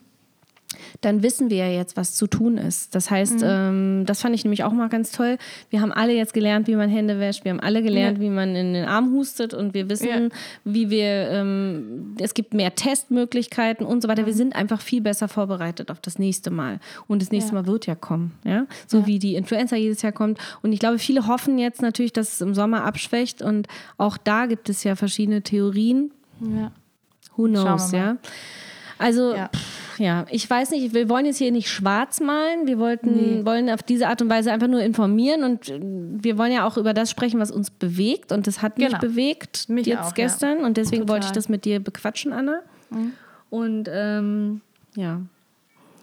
[1.00, 2.94] dann wissen wir ja jetzt, was zu tun ist.
[2.94, 5.38] Das heißt, ähm, das fand ich nämlich auch mal ganz toll.
[5.70, 7.44] Wir haben alle jetzt gelernt, wie man Hände wäscht.
[7.44, 10.28] Wir haben alle gelernt, wie man in den Arm hustet und wir wissen, Ja.
[10.64, 14.26] wie wir, ähm, es gibt mehr Testmöglichkeiten und so weiter.
[14.26, 16.80] Wir sind einfach viel besser vorbereitet auf das nächste Mal.
[17.06, 17.60] Und das nächste Ja.
[17.62, 18.66] Mal wird ja kommen, ja.
[18.86, 20.38] So wie die Influenza jedes Jahr kommt.
[20.62, 23.42] Und ich glaube, viele hoffen jetzt natürlich, dass es im Sommer abschwächt.
[23.42, 23.66] Und
[23.98, 26.10] auch da gibt es ja verschiedene Theorien.
[26.40, 26.72] Ja.
[27.36, 28.16] Who knows, ja.
[28.98, 29.48] Also, Ja.
[29.48, 32.66] pff, ja, ich weiß nicht, wir wollen jetzt hier nicht schwarz malen.
[32.66, 36.52] Wir wollten, wollen auf diese Art und Weise einfach nur informieren und äh, wir wollen
[36.52, 38.32] ja auch über das sprechen, was uns bewegt.
[38.32, 38.98] Und das hat mich Genau.
[39.00, 40.12] bewegt Mich jetzt auch, ja.
[40.14, 40.64] gestern.
[40.64, 41.04] Und deswegen Total.
[41.04, 41.08] Mhm.
[41.10, 42.60] wollte ich das mit dir bequatschen, Anna.
[43.50, 44.60] Und ähm,
[44.94, 45.20] ja.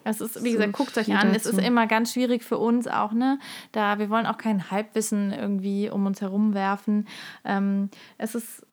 [0.03, 1.29] Es ist, wie So gesagt, guckt euch an.
[1.35, 1.57] Es dazu.
[1.57, 3.37] ist immer ganz schwierig für uns auch, ne?
[3.71, 7.07] Da wir wollen auch kein Halbwissen irgendwie um uns herum werfen.
[7.45, 8.65] Ähm, es ist,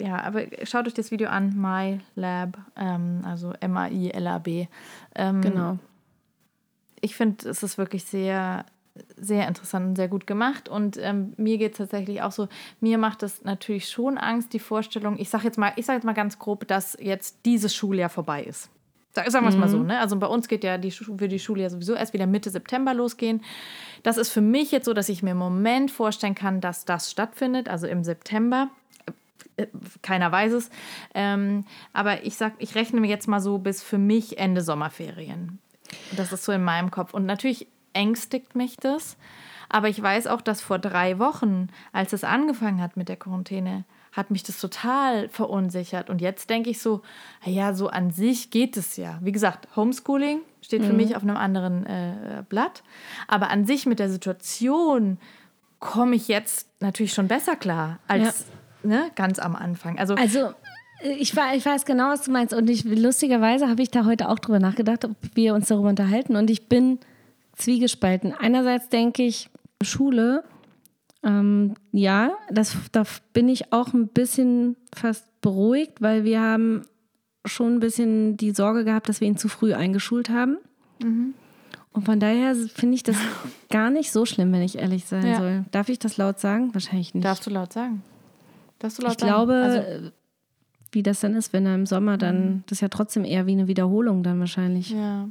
[0.00, 4.66] ja, aber schaut euch das Video an, My Lab, ähm, also M-A-I-L-A-B.
[5.14, 5.78] Ähm, Genau.
[7.00, 8.64] ich finde, es ist wirklich sehr,
[9.16, 10.68] sehr interessant und sehr gut gemacht.
[10.68, 12.48] Und ähm, mir geht es tatsächlich auch so,
[12.80, 16.04] mir macht es natürlich schon Angst, die Vorstellung, ich sage jetzt mal, ich sage jetzt
[16.04, 18.70] mal ganz grob, dass jetzt dieses Schuljahr vorbei ist.
[19.12, 19.98] Sag- Sagen wir es mal so, ne?
[20.00, 22.92] Also bei uns geht ja die, wird die Schule ja sowieso erst wieder Mitte September
[22.94, 23.42] losgehen.
[24.02, 27.10] Das ist für mich jetzt so, dass ich mir im Moment vorstellen kann, dass das
[27.10, 28.68] stattfindet, also im September.
[29.58, 29.66] Äh,
[30.02, 30.70] Keiner weiß es.
[31.14, 35.58] Ähm, aber ich sag, ich rechne mir jetzt mal so bis für mich Ende Sommerferien.
[36.16, 37.12] Das ist so in meinem Kopf.
[37.12, 39.16] Und natürlich ängstigt mich das.
[39.68, 43.84] Aber ich weiß auch, dass vor drei Wochen, als es angefangen hat mit der Quarantäne,
[44.12, 46.08] hat mich das total verunsichert.
[46.08, 47.02] Und jetzt denke ich so,
[47.44, 49.18] ja, so an sich geht es ja.
[49.20, 52.82] Wie gesagt, Homeschooling steht für mich auf einem anderen äh, Blatt.
[53.26, 55.18] Aber an sich mit der Situation
[55.78, 58.46] komme ich jetzt natürlich schon besser klar als
[58.88, 59.98] ne, ganz am Anfang.
[59.98, 60.52] Also, Also,
[61.02, 62.52] äh, ich, ich weiß genau, was du meinst.
[62.54, 66.34] Und ich, lustigerweise habe ich da heute auch drüber nachgedacht, ob wir uns darüber unterhalten.
[66.36, 66.98] Und ich bin
[67.56, 68.34] zwiegespalten.
[68.38, 69.50] Einerseits denke ich,
[69.82, 70.42] Schule,
[71.22, 76.82] ähm, ja, das, da bin ich auch ein bisschen fast beruhigt, weil wir haben
[77.44, 80.58] schon ein bisschen die Sorge gehabt, dass wir ihn zu früh eingeschult haben.
[81.00, 83.16] Und von daher finde ich das
[83.70, 85.38] gar nicht so schlimm, wenn ich ehrlich sein Ja.
[85.38, 85.64] soll.
[85.70, 86.74] Darf ich das laut sagen?
[86.74, 87.24] Wahrscheinlich nicht.
[87.24, 88.02] darfst du laut sagen?
[88.80, 90.10] Du laut Ich glaube, Also,
[90.92, 93.52] wie das dann ist, wenn er im Sommer dann, das ist ja trotzdem eher wie
[93.52, 94.90] eine Wiederholung dann wahrscheinlich.
[94.90, 95.28] ja.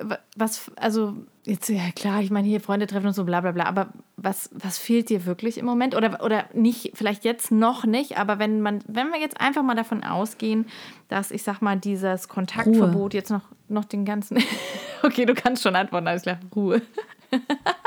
[0.00, 1.14] Wa- Was, also,
[1.44, 3.88] jetzt, ja klar, ich meine, hier Freunde treffen und so, bla bla bla, aber
[4.26, 5.94] was, was fehlt dir wirklich im Moment?
[5.94, 9.76] Oder, oder nicht, vielleicht jetzt noch nicht, aber wenn man, wenn wir jetzt einfach mal
[9.76, 10.66] davon ausgehen,
[11.08, 14.38] dass, ich sag mal, dieses Kontaktverbot jetzt noch, noch den ganzen.
[15.04, 16.82] okay, du kannst schon antworten, alles klar, Ruhe.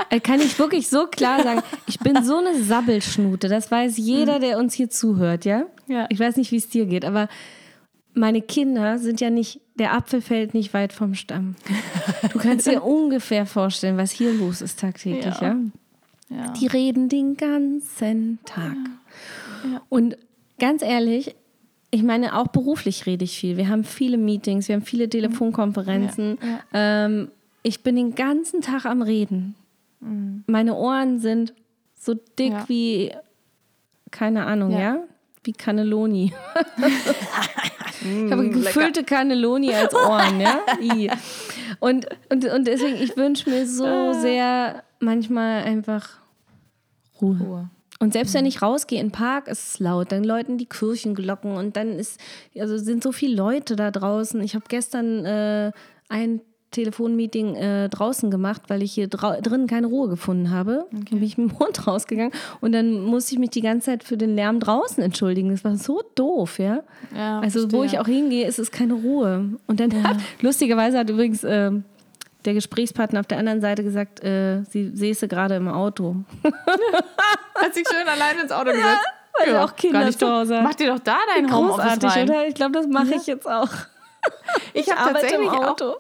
[0.09, 4.39] Äh, Kann ich wirklich so klar sagen, ich bin so eine Sabbelschnute, das weiß jeder,
[4.39, 5.63] der uns hier zuhört, ja?
[5.87, 6.07] Ja.
[6.09, 7.27] Ich weiß nicht, wie es dir geht, aber
[8.13, 11.55] meine Kinder sind ja nicht, der Apfel fällt nicht weit vom Stamm.
[12.31, 15.49] Du kannst dir ungefähr vorstellen, was hier los ist tagtäglich, Ja.
[15.49, 15.55] ja?
[16.29, 16.53] Ja.
[16.53, 18.77] Die reden den ganzen Tag.
[19.89, 20.17] Und
[20.59, 21.35] ganz ehrlich,
[21.91, 23.57] ich meine, auch beruflich rede ich viel.
[23.57, 26.37] Wir haben viele Meetings, wir haben viele Telefonkonferenzen.
[26.41, 26.59] Ja,
[27.05, 27.31] Ähm,
[27.63, 29.55] ich bin den ganzen Tag am Reden.
[30.47, 31.53] Meine Ohren sind
[31.95, 32.69] so dick Ja.
[32.69, 33.11] wie,
[34.11, 34.79] keine Ahnung, ja?
[34.79, 35.03] Ja.
[35.43, 36.31] Wie Cannelloni.
[38.25, 40.59] ich habe gefüllte Cannelloni als Ohren, ja.
[40.81, 41.09] I.
[41.79, 46.09] Und, und, und deswegen, ich wünsche mir so sehr manchmal einfach
[47.21, 47.37] Ruhe.
[47.37, 47.69] Ruhe.
[48.01, 51.57] Und selbst wenn ich rausgehe in den Park, ist es laut, dann läuten die Kirchenglocken
[51.57, 52.17] und dann ist,
[52.57, 54.41] also sind so viele Leute da draußen.
[54.41, 55.71] Ich habe gestern äh,
[56.07, 56.39] ein
[56.71, 60.85] Telefonmeeting äh, draußen gemacht, weil ich hier drinnen keine Ruhe gefunden habe.
[60.91, 62.31] Dann bin ich mit dem Hund rausgegangen
[62.61, 65.49] und dann musste ich mich die ganze Zeit für den Lärm draußen entschuldigen.
[65.49, 66.83] Das war so doof, ja.
[67.15, 67.85] Ja, also wo verstehe.
[67.85, 69.57] ich auch hingehe, ist es keine Ruhe.
[69.67, 71.71] Und dann hat, lustigerweise hat übrigens äh,
[72.45, 76.15] der Gesprächspartner auf der anderen Seite gesagt, äh, sie säße gerade im Auto.
[77.55, 79.05] Hat sich schön alleine ins Auto gesetzt.
[79.37, 80.29] weil er auch Kinder zu.
[80.29, 80.63] Hause hat.
[80.63, 82.29] Mach dir doch da dein Großartig, rein.
[82.29, 82.47] oder?
[82.47, 83.69] Ich glaube, das mache ich jetzt auch.
[84.73, 85.97] Ich habe arbeite im tatsächlich auch.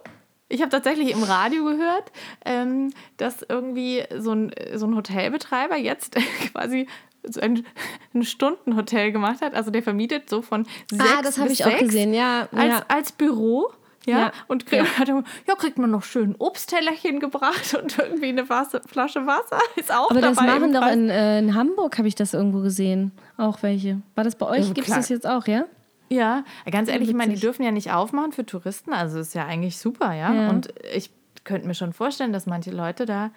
[0.49, 2.11] Ich habe tatsächlich im Radio gehört,
[2.43, 6.15] ähm, dass irgendwie so ein, so ein Hotelbetreiber jetzt
[6.51, 6.87] quasi
[7.23, 7.65] so ein,
[8.13, 9.53] ein Stundenhotel gemacht hat.
[9.53, 12.47] Also der vermietet so von sechs Ah, das habe ich auch gesehen, ja.
[12.51, 12.85] Als, ja.
[12.87, 13.71] als Büro.
[14.09, 14.31] Ja, Ja.
[14.47, 18.81] und krieg, Hat er, ja, kriegt man noch schön Obsttellerchen gebracht und irgendwie eine Wasser,
[18.85, 20.55] Flasche Wasser ist auch Aber das dabei.
[20.55, 23.11] im machen doch in, äh, in Hamburg, habe ich das irgendwo gesehen.
[23.37, 24.01] Auch welche.
[24.15, 24.67] War das bei euch?
[24.67, 25.63] Ja, Gibt es das jetzt auch, ja?
[26.09, 29.45] Ja, ganz ehrlich, ich meine, die dürfen ja nicht aufmachen für Touristen, also ist ja
[29.45, 30.33] eigentlich super, ja.
[30.33, 30.49] Ja.
[30.49, 31.11] Und ich
[31.43, 33.29] könnte mir schon vorstellen, dass manche Leute da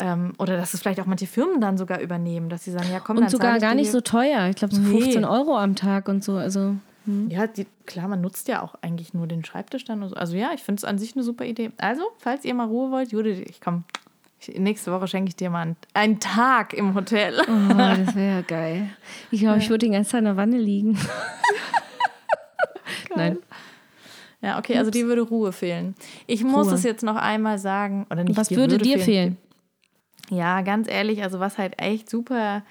[0.00, 3.00] ähm, oder dass es vielleicht auch manche Firmen dann sogar übernehmen, dass sie sagen, ja
[3.00, 4.46] komm, Und dann sogar gar nicht so teuer.
[4.48, 5.00] Ich glaube, so Nee.
[5.00, 6.36] 15 Euro am Tag und so.
[6.36, 6.76] Also,
[7.30, 10.02] Ja, die, klar, man nutzt ja auch eigentlich nur den Schreibtisch dann.
[10.02, 10.16] Und so.
[10.16, 11.70] Also ja, ich finde es an sich eine super Idee.
[11.78, 13.84] Also, falls ihr mal Ruhe wollt, Judith, ich komm.
[14.40, 17.40] Ich, nächste Woche schenke ich dir mal einen, einen Tag im Hotel.
[17.40, 18.90] oh, das wäre ja geil.
[19.30, 20.98] Ich glaube, ich würde den ganzen Tag in der Wanne liegen.
[23.16, 23.38] Nein.
[24.40, 25.94] Ja, okay, also dir würde Ruhe fehlen.
[26.26, 26.74] Ich muss Ruhe.
[26.74, 28.06] es jetzt noch einmal sagen.
[28.10, 29.36] Oder nicht, Was würde dir fehlen?
[30.30, 32.62] Ja, ganz ehrlich, also was halt echt super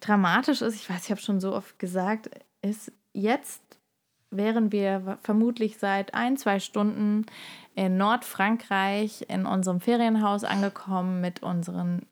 [0.00, 2.30] dramatisch ist, ich weiß, ich habe schon so oft gesagt,
[2.62, 3.62] ist jetzt
[4.30, 7.24] wären wir vermutlich seit ein, zwei Stunden
[7.74, 12.02] in Nordfrankreich in unserem Ferienhaus angekommen mit unseren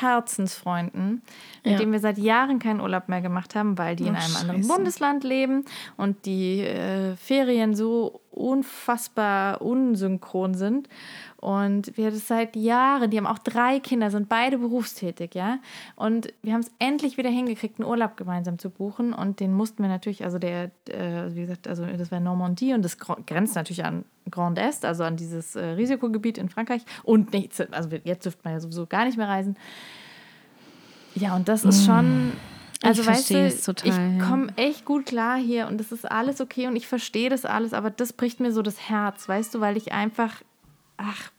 [0.00, 1.22] Herzensfreunden,
[1.64, 1.78] mit Ja.
[1.78, 4.62] denen wir seit Jahren keinen Urlaub mehr gemacht haben, weil die in Ach, einem anderen
[4.62, 4.72] Scheiße.
[4.74, 5.64] Bundesland leben
[5.96, 10.88] und die äh, Ferien so unfassbar unsynchron sind.
[11.36, 15.58] Und wir das seit Jahren, die haben auch drei Kinder, sind beide berufstätig, ja.
[15.94, 19.12] Und wir haben es endlich wieder hingekriegt, einen Urlaub gemeinsam zu buchen.
[19.12, 22.84] Und den mussten wir natürlich, also der, äh, wie gesagt, also das war Normandie und
[22.84, 26.82] das gr- grenzt natürlich an Grand Est, also an dieses äh, Risikogebiet in Frankreich.
[27.04, 29.56] Und nichts, also jetzt dürfte man ja sowieso gar nicht mehr reisen.
[31.14, 32.32] Ja, und das ist schon.
[32.82, 36.08] Also, Ich weißt du, es total, ich komme echt gut klar hier und das ist
[36.08, 39.54] alles okay und ich verstehe das alles, aber das bricht mir so das Herz, weißt
[39.54, 40.42] du, weil ich einfach,
[40.96, 41.30] ach,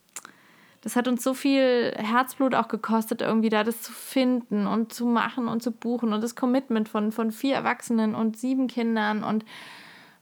[0.82, 5.06] das hat uns so viel Herzblut auch gekostet, irgendwie da das zu finden und zu
[5.06, 9.46] machen und zu buchen und das Commitment von, von vier Erwachsenen und sieben Kindern und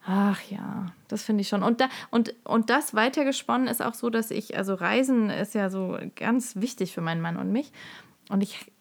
[0.05, 1.63] ach ja, das finde ich schon.
[1.63, 5.69] Und, da, und, und das weitergesponnen ist auch so, dass ich, also Reisen ist ja
[5.69, 7.71] so ganz wichtig für meinen Mann und mich
[8.29, 8.71] und ich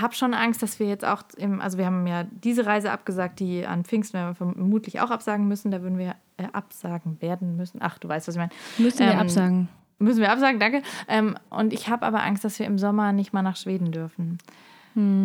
[0.00, 3.40] habe schon Angst, dass wir jetzt auch, im, also wir haben ja diese Reise abgesagt,
[3.40, 5.70] die an Pfingsten werden wir vermutlich auch absagen müssen.
[5.70, 7.78] Da würden wir äh, absagen werden müssen.
[7.82, 8.50] Ach, du weißt, was ich meine.
[8.78, 9.68] Müssen wir Ähm, absagen.
[9.98, 10.82] Müssen wir absagen, danke.
[11.08, 14.38] Ähm, und ich habe aber Angst, dass wir im Sommer nicht mal nach Schweden dürfen.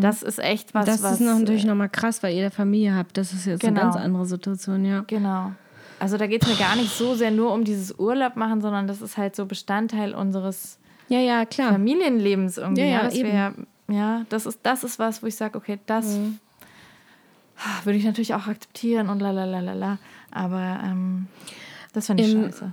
[0.01, 0.93] Das ist echt was, Hm.
[0.93, 1.11] Das was.
[1.13, 3.17] ist noch, natürlich nochmal krass, weil ihr da Familie habt.
[3.17, 3.81] Das ist jetzt Genau.
[3.81, 5.03] eine ganz andere Situation, ja.
[5.05, 5.51] Genau.
[5.99, 8.87] Also da geht es mir gar nicht so sehr nur um dieses Urlaub machen, sondern
[8.87, 11.43] das ist halt so Bestandteil unseres Ja, ja.
[11.51, 12.81] Familienlebens irgendwie.
[12.81, 13.31] Ja, Ja, ja, dass eben.
[13.31, 13.53] wir,
[13.89, 16.39] ja das, ist, das ist was, wo ich sage, okay, das Mhm.
[17.83, 19.97] würde ich natürlich auch akzeptieren und la la la la la.
[20.31, 21.27] Aber ähm,
[21.93, 22.71] das finde ich Im- scheiße.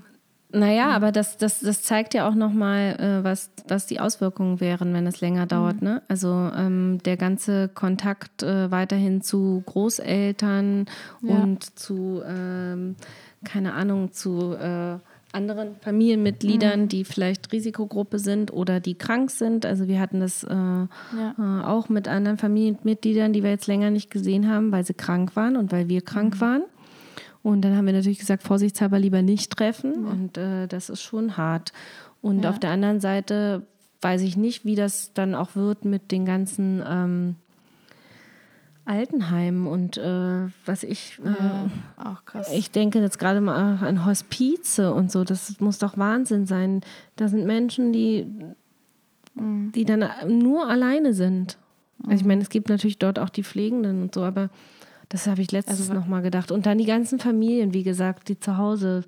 [0.53, 4.95] Naja, aber das, das, das zeigt ja auch nochmal, äh, was, was die Auswirkungen wären,
[4.95, 5.83] wenn es länger dauert.
[5.83, 6.03] Ne?
[6.09, 10.87] Also ähm, der ganze Kontakt äh, weiterhin zu Großeltern
[11.23, 11.35] Ja.
[11.43, 12.95] und zu, ähm,
[13.45, 14.99] keine Ahnung, zu äh,
[15.37, 19.65] anderen Familienmitgliedern, die vielleicht Risikogruppe sind oder die krank sind.
[19.67, 24.11] Also wir hatten das äh, äh, auch mit anderen Familienmitgliedern, die wir jetzt länger nicht
[24.11, 26.63] gesehen haben, weil sie krank waren und weil wir krank waren.
[27.43, 30.07] Und dann haben wir natürlich gesagt, vorsichtshalber lieber nicht treffen.
[30.07, 31.73] Und äh, das ist schon hart.
[32.21, 32.51] Und Ja.
[32.51, 33.67] auf der anderen Seite
[34.03, 37.37] weiß ich nicht, wie das dann auch wird mit den ganzen ähm,
[38.87, 42.51] Altenheimen und äh, was ich, äh, Auch krass.
[42.53, 46.81] ich denke jetzt gerade mal an Hospize und so, das muss doch Wahnsinn sein.
[47.17, 48.27] Da sind Menschen, die,
[49.35, 51.59] die dann nur alleine sind.
[52.05, 54.51] Also ich meine, es gibt natürlich dort auch die Pflegenden und so, aber
[55.09, 56.51] das habe ich letztens Also, noch mal gedacht.
[56.51, 59.05] Und dann die ganzen Familien, wie gesagt, die zu Hause,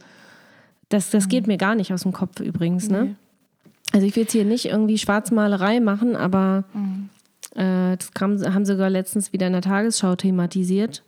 [0.89, 2.89] das, das geht mir gar nicht aus dem Kopf übrigens.
[2.89, 3.05] Ne?
[3.05, 3.14] Nee.
[3.93, 6.79] Also ich will jetzt hier nicht irgendwie Schwarzmalerei machen, aber äh,
[7.55, 11.03] das kam, haben sie sogar letztens wieder in der Tagesschau thematisiert.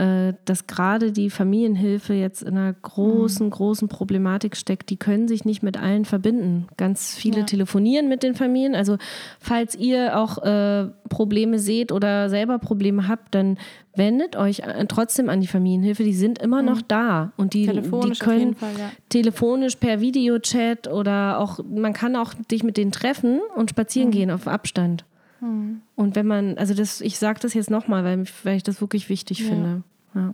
[0.00, 3.50] äh, dass gerade die Familienhilfe jetzt in einer großen, mhm.
[3.50, 4.88] großen Problematik steckt.
[4.88, 6.68] Die können sich nicht mit allen verbinden.
[6.78, 7.44] Ganz viele ja.
[7.44, 8.74] telefonieren mit den Familien.
[8.74, 8.96] Also
[9.40, 13.58] falls ihr auch äh, Probleme seht oder selber Probleme habt, dann
[13.94, 16.02] wendet euch trotzdem an die Familienhilfe.
[16.02, 16.68] Die sind immer mhm.
[16.68, 18.92] noch da und die, die können Fall, ja.
[19.10, 24.12] telefonisch per Videochat oder auch man kann auch dich mit denen treffen und spazieren mhm.
[24.12, 25.04] gehen auf Abstand.
[25.40, 25.82] Mhm.
[25.96, 29.08] Und wenn man, also das, ich sage das jetzt nochmal, weil, weil ich das wirklich
[29.08, 29.48] wichtig ja.
[29.48, 29.82] finde.
[30.14, 30.30] Ja.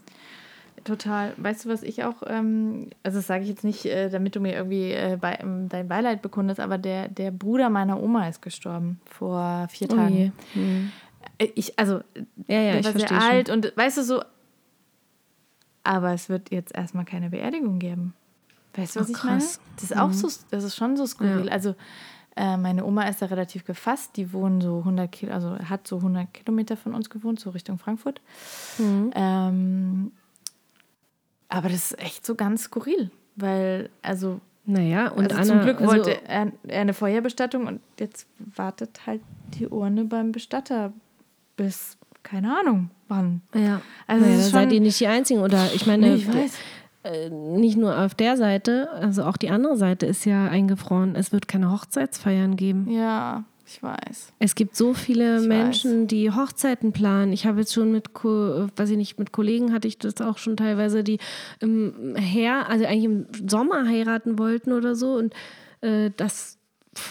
[0.84, 1.32] Total.
[1.36, 4.40] Weißt du, was ich auch, ähm, also das sage ich jetzt nicht, äh, damit du
[4.40, 8.40] mir irgendwie äh, bei, ähm, dein Beileid bekundest, aber der, der Bruder meiner Oma ist
[8.40, 10.32] gestorben vor vier oh Tagen.
[10.54, 10.92] Oh mhm.
[11.38, 12.00] Ich, also,
[12.46, 13.56] ja, ja, der war sehr alt schon.
[13.56, 14.22] und weißt du so,
[15.82, 18.14] aber es wird jetzt erstmal keine Beerdigung geben.
[18.74, 19.38] Weißt du, was oh, ich meine?
[19.38, 20.12] Das ist auch mhm.
[20.12, 21.46] so, das ist schon so skurril.
[21.46, 21.52] Ja.
[21.52, 21.74] Also,
[22.36, 24.16] äh, meine Oma ist da relativ gefasst.
[24.16, 27.78] Die wohnen so 100 Kilo, also hat so 100 Kilometer von uns gewohnt, so Richtung
[27.78, 28.20] Frankfurt.
[28.78, 29.10] Mhm.
[29.14, 30.12] Ähm,
[31.48, 34.40] aber das ist echt so ganz skurril, weil, also.
[34.66, 39.06] Naja, und also Anna, zum Glück also, wollte er, er eine Feuerbestattung und jetzt wartet
[39.06, 39.22] halt
[39.54, 40.92] die Urne beim Bestatter
[41.56, 43.42] bis, keine Ahnung, wann.
[43.54, 45.40] Ja, also naja, seid ihr nicht die Einzigen.
[45.40, 46.54] Oder ich meine, nee, ich weiß.
[47.06, 51.14] Äh, nicht nur auf der Seite, also auch die andere Seite ist ja eingefroren.
[51.14, 52.90] Es wird keine Hochzeitsfeiern geben.
[52.90, 54.32] Ja, ich weiß.
[54.38, 56.06] Es gibt so viele ich Menschen, weiß.
[56.08, 57.32] die Hochzeiten planen.
[57.32, 60.56] Ich habe jetzt schon mit, weiß ich nicht, mit Kollegen hatte ich das auch schon
[60.56, 61.18] teilweise, die
[61.60, 65.14] im Her, also eigentlich im Sommer heiraten wollten oder so.
[65.14, 65.34] Und
[65.80, 66.55] äh, das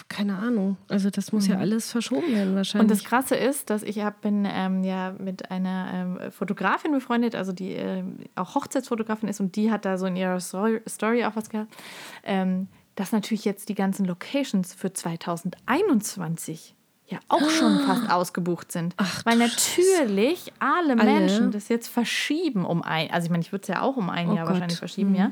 [0.09, 0.77] keine Ahnung.
[0.87, 1.53] Also das muss mhm.
[1.53, 2.83] ja alles verschoben werden wahrscheinlich.
[2.83, 7.35] Und das Krasse ist, dass ich hab, bin ähm, ja mit einer ähm, Fotografin befreundet,
[7.35, 11.35] also die ähm, auch Hochzeitsfotografin ist und die hat da so in ihrer Story, auch
[11.35, 11.75] was gehabt,
[12.23, 16.75] ähm, dass natürlich jetzt die ganzen Locations für 2021
[17.07, 18.93] ja auch schon fast ausgebucht sind.
[18.97, 23.51] Ach, Weil natürlich alle, alle, Menschen das jetzt verschieben um ein, also ich meine, ich
[23.51, 24.53] würde es ja auch um ein oh Jahr Gott.
[24.53, 25.15] wahrscheinlich verschieben, mhm.
[25.15, 25.31] ja.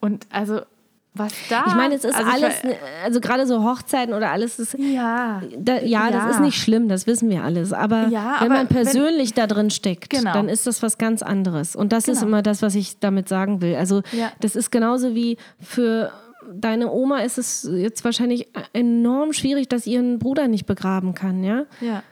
[0.00, 0.60] Und also
[1.14, 1.64] was da.
[1.68, 2.54] Ich meine, es ist also alles,
[3.04, 4.76] also gerade so Hochzeiten oder alles ist.
[4.78, 5.40] Ja.
[5.56, 7.72] Da, ja, ja, das ist nicht schlimm, das wissen wir alles.
[7.72, 10.32] Aber ja, wenn aber man persönlich wenn, da drin steckt, genau.
[10.32, 11.76] dann ist das was ganz anderes.
[11.76, 12.16] Und das genau.
[12.16, 13.76] ist immer das, was ich damit sagen will.
[13.76, 14.32] Also, ja.
[14.40, 16.12] das ist genauso wie für
[16.52, 21.64] deine Oma ist es jetzt wahrscheinlich enorm schwierig, dass ihren Bruder nicht begraben kann, ja?
[21.80, 22.02] Ja.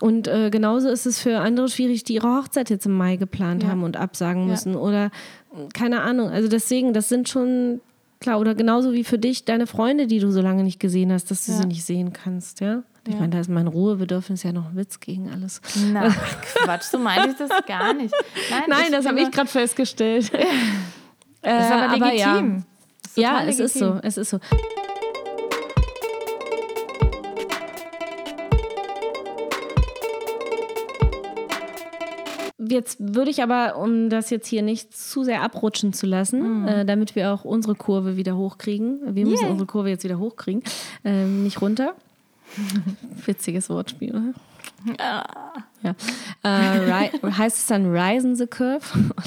[0.00, 3.62] Und äh, genauso ist es für andere schwierig, die ihre Hochzeit jetzt im Mai geplant
[3.62, 3.70] ja.
[3.70, 4.76] haben und absagen müssen.
[4.76, 5.10] Oder
[5.74, 6.30] keine Ahnung.
[6.30, 7.80] Also deswegen, das sind schon
[8.20, 11.30] Klar, oder genauso wie für dich deine Freunde, die du so lange nicht gesehen hast,
[11.30, 11.58] dass du ja.
[11.58, 12.82] sie nicht sehen kannst, ja?
[13.06, 15.62] Ich meine, da ist mein Ruhebedürfnis ja noch ein Witz gegen alles.
[15.92, 16.10] Na,
[16.64, 18.12] Quatsch, so meine ich das gar nicht.
[18.50, 20.30] Nein, Nein das habe ich gerade festgestellt.
[21.42, 22.18] das ist aber legitim.
[22.18, 22.62] Aber
[23.16, 23.64] ja, ja es legitim.
[23.64, 24.40] ist so, es ist so.
[32.70, 36.68] Jetzt würde ich aber, um das jetzt hier nicht zu sehr abrutschen zu lassen, mm.
[36.68, 39.14] äh, damit wir auch unsere Kurve wieder hochkriegen.
[39.14, 39.52] Wir müssen yeah.
[39.52, 40.62] unsere Kurve jetzt wieder hochkriegen,
[41.04, 41.94] ähm, nicht runter.
[43.26, 44.34] Witziges Wortspiel, oder?
[44.98, 45.24] Ja.
[45.82, 45.94] ja.
[46.42, 48.86] Äh, heißt es dann Risen the Curve?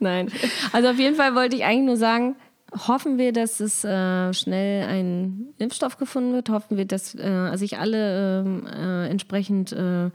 [0.00, 0.30] Nein.
[0.72, 2.36] Also auf jeden Fall wollte ich eigentlich nur sagen,
[2.72, 6.50] hoffen wir, dass es äh, schnell ein Impfstoff gefunden wird.
[6.50, 10.10] Hoffen wir, dass äh, sich alle ähm, äh, entsprechend äh,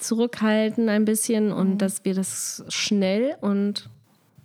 [0.00, 1.78] zurückhalten ein bisschen und mhm.
[1.78, 3.88] dass wir das schnell und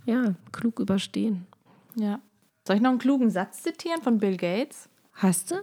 [0.06, 1.48] ja, klug überstehen.
[1.96, 2.20] Ja.
[2.68, 4.90] Soll ich noch einen klugen Satz zitieren von Bill Gates?
[5.14, 5.56] Hast du?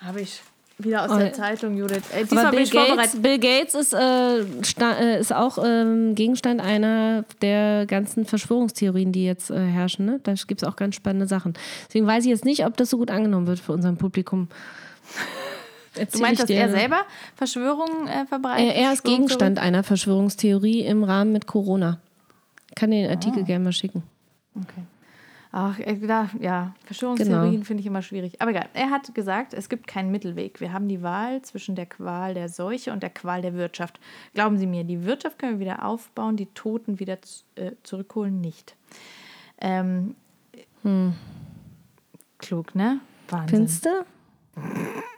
[0.00, 0.42] Habe ich.
[0.78, 2.02] Wieder aus oh, der Zeitung, Judith.
[2.12, 7.86] Äh, Aber Bill Gates, Bill Gates ist, äh, äh, ist auch ähm, Gegenstand einer der
[7.86, 10.06] ganzen Verschwörungstheorien, die jetzt äh, herrschen.
[10.06, 10.20] Ne?
[10.22, 11.54] Da gibt es auch ganz spannende Sachen.
[11.86, 14.48] Deswegen weiß ich jetzt nicht, ob das so gut angenommen wird für unser Publikum.
[15.94, 17.04] Erzähl du meinst, dass er selber
[17.36, 18.74] Verschwörungen äh, verbreitet?
[18.74, 21.98] Er, er ist Gegenstand einer Verschwörungstheorie im Rahmen mit Corona.
[22.68, 23.44] Ich kann den Artikel oh.
[23.44, 24.02] gerne mal schicken.
[24.54, 24.82] Okay.
[25.54, 25.98] Ach, äh,
[26.40, 27.64] ja, Verschwörungstheorien genau.
[27.64, 28.40] finde ich immer schwierig.
[28.40, 30.62] Aber egal, er hat gesagt, es gibt keinen Mittelweg.
[30.62, 34.00] Wir haben die Wahl zwischen der Qual der Seuche und der Qual der Wirtschaft.
[34.32, 37.18] Glauben Sie mir, die Wirtschaft können wir wieder aufbauen, die Toten wieder
[37.56, 38.74] äh, zurückholen nicht.
[39.60, 40.14] Ähm,
[40.82, 41.12] hm.
[42.38, 43.00] Klug, ne?
[43.28, 43.68] Wahnsinn.
[43.68, 43.88] Findest?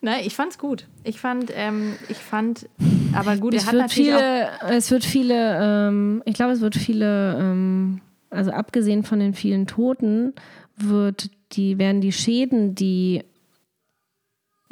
[0.00, 0.86] Nein, ich fand's gut.
[1.04, 2.68] Ich fand, ähm, ich fand,
[3.12, 6.76] aber gut, es er hat wird viele, es wird viele, ähm, ich glaube, es wird
[6.76, 10.34] viele, ähm, also abgesehen von den vielen Toten,
[10.76, 13.22] wird die, werden die Schäden, die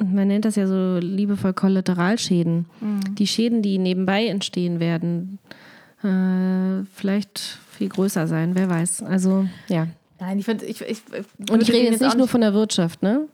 [0.03, 3.15] man nennt das ja so liebevoll Kollateralschäden, mhm.
[3.15, 5.39] die Schäden, die nebenbei entstehen werden,
[6.03, 9.03] äh, vielleicht viel größer sein, wer weiß.
[9.03, 9.87] Also, ja.
[10.19, 11.01] Nein, ich finde, ich, ich,
[11.49, 13.27] Und ich rede jetzt nicht nur von der Wirtschaft, ne?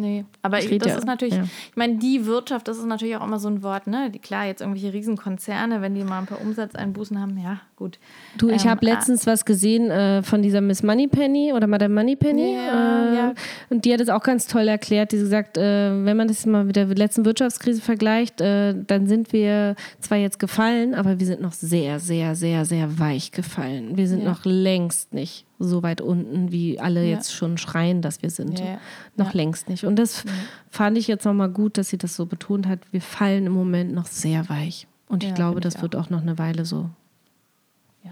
[0.00, 1.42] Nee, aber Ich das ja- ist natürlich, ja.
[1.42, 4.12] ich meine, die Wirtschaft, das ist natürlich auch immer so ein Wort, ne?
[4.22, 7.98] Klar, jetzt irgendwelche Riesenkonzerne, wenn die mal ein paar Umsatzeinbußen haben, ja, gut.
[8.36, 12.54] Du, ich Ähm, habe letztens was gesehen äh, von dieser Miss Moneypenny oder Madame Moneypenny.
[12.54, 13.34] Ja, äh, ja.
[13.70, 15.10] Und die hat es auch ganz toll erklärt.
[15.10, 19.08] Die hat gesagt, äh, wenn man das mal mit der letzten Wirtschaftskrise vergleicht, äh, dann
[19.08, 23.96] sind wir zwar jetzt gefallen, aber wir sind noch sehr, sehr, sehr, sehr weich gefallen.
[23.96, 27.16] Wir sind noch längst nicht so weit unten, wie alle Ja.
[27.16, 28.60] jetzt schon schreien, dass wir sind.
[28.60, 28.78] Ja.
[29.16, 29.84] Noch längst nicht.
[29.84, 30.24] Und das
[30.70, 32.80] fand ich jetzt nochmal gut, dass sie das so betont hat.
[32.92, 34.86] Wir fallen im Moment noch sehr weich.
[35.08, 36.90] Und ich glaube, das ich wird auch noch eine Weile so.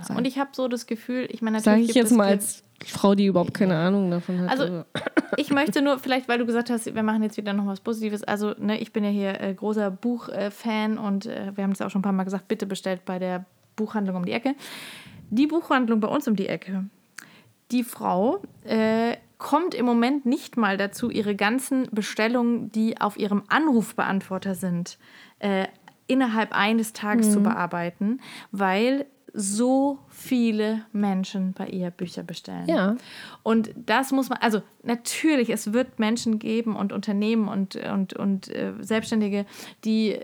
[0.02, 0.16] Sein.
[0.18, 2.62] Und ich habe so das Gefühl, ich meine, Sage natürlich ich gibt jetzt mal als
[2.84, 4.50] Frau, die überhaupt keine Ahnung davon hat.
[4.50, 4.84] Also,
[5.38, 8.22] ich möchte nur, vielleicht, weil du gesagt hast, wir machen jetzt wieder noch was Positives.
[8.22, 11.90] Also, ne, ich bin ja hier äh, großer Buchfan und äh, wir haben es auch
[11.90, 14.54] schon ein paar Mal gesagt, bitte bestellt bei der Buchhandlung um die Ecke.
[15.30, 16.84] Die Buchhandlung bei uns um die Ecke,
[17.72, 23.42] die Frau äh, kommt im Moment nicht mal dazu, ihre ganzen Bestellungen, die auf ihrem
[23.48, 24.98] Anrufbeantworter sind,
[25.40, 25.66] äh,
[26.06, 27.32] innerhalb eines Tages Mhm.
[27.32, 28.20] zu bearbeiten,
[28.52, 29.06] weil
[29.38, 32.66] so viele Menschen bei ihr Bücher bestellen.
[32.68, 32.96] Ja.
[33.42, 38.48] Und das muss man, also natürlich, es wird Menschen geben und Unternehmen und, und, und
[38.48, 39.44] äh, Selbstständige,
[39.84, 40.18] die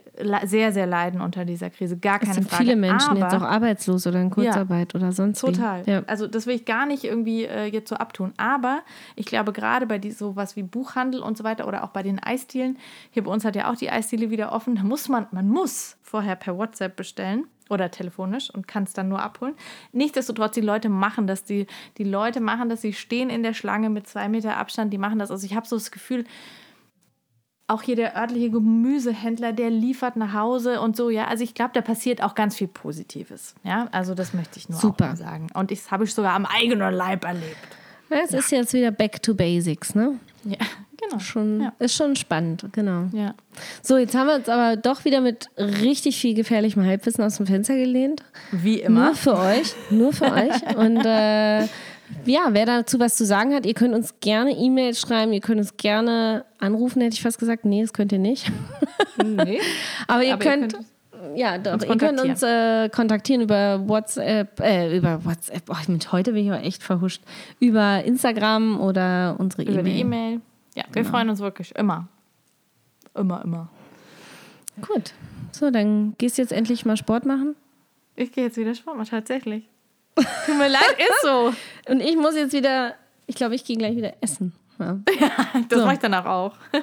[0.44, 1.98] sehr, sehr leiden unter dieser Krise.
[1.98, 2.64] Gar keine es sind Frage.
[2.64, 5.86] viele Menschen Aber jetzt auch arbeitslos oder in Kurzarbeit oder sonst Total.
[5.86, 5.90] wie.
[5.90, 6.02] Ja.
[6.06, 8.32] Also das will ich gar nicht irgendwie äh, jetzt so abtun.
[8.38, 8.80] Aber
[9.14, 12.18] ich glaube, gerade bei die, sowas wie Buchhandel und so weiter oder auch bei den
[12.18, 12.78] Eisdielen,
[13.10, 15.98] hier bei uns hat ja auch die Eisdiele wieder offen, da muss man, man muss
[16.02, 19.54] vorher per WhatsApp bestellen oder telefonisch und kann es dann nur abholen.
[19.92, 21.44] Nichtsdestotrotz, die Leute machen das.
[21.44, 21.66] Die,
[21.98, 25.18] die Leute machen das, sie stehen in der Schlange mit zwei Meter Abstand, die machen
[25.18, 25.30] das.
[25.30, 26.24] Also ich habe so das Gefühl,
[27.68, 31.26] auch hier der örtliche Gemüsehändler, der liefert nach Hause und so, ja.
[31.26, 33.54] Also ich glaube, da passiert auch ganz viel Positives.
[33.64, 35.16] Ja, also das möchte ich nur Super.
[35.16, 35.48] sagen.
[35.54, 37.56] Und das habe ich sogar am eigenen Leib erlebt.
[38.10, 40.18] Ja, es ist jetzt wieder back to basics, ne?
[40.44, 40.58] Ja,
[41.08, 41.20] genau.
[41.20, 41.72] Schon, Ja.
[41.78, 43.06] Ist schon spannend, genau.
[43.12, 43.34] Ja.
[43.82, 47.46] So, jetzt haben wir uns aber doch wieder mit richtig viel gefährlichem Halbwissen aus dem
[47.46, 48.22] Fenster gelehnt.
[48.50, 49.06] Wie immer.
[49.06, 50.76] Nur für euch, nur für euch.
[50.76, 51.62] Und äh,
[52.24, 55.58] ja, wer dazu was zu sagen hat, ihr könnt uns gerne E-Mails schreiben, ihr könnt
[55.58, 57.64] uns gerne anrufen, hätte ich fast gesagt.
[57.64, 58.50] Nee, das könnt ihr nicht.
[59.22, 59.60] Nee.
[60.06, 60.86] Aber ihr Aber ihr könnt, könnt
[61.34, 65.62] ja, doch, uns ihr könnt uns äh, kontaktieren über WhatsApp, äh, über WhatsApp.
[65.68, 67.22] Oh, mit heute bin ich aber echt verhuscht.
[67.60, 70.40] Über Instagram oder unsere Über die E-Mail.
[70.74, 72.08] Ja, wir freuen uns wirklich immer.
[73.14, 73.68] Immer, immer.
[74.80, 75.12] Gut.
[75.52, 77.54] So, dann gehst du jetzt endlich mal Sport machen.
[78.16, 79.68] Ich gehe jetzt wieder Sport machen, tatsächlich.
[80.14, 81.52] Tut mir leid, ist so.
[81.88, 82.94] Und ich muss jetzt wieder,
[83.26, 84.52] ich glaube, ich gehe gleich wieder essen.
[84.78, 84.98] Ja.
[85.68, 85.84] Das So.
[85.84, 86.54] mache ich danach auch.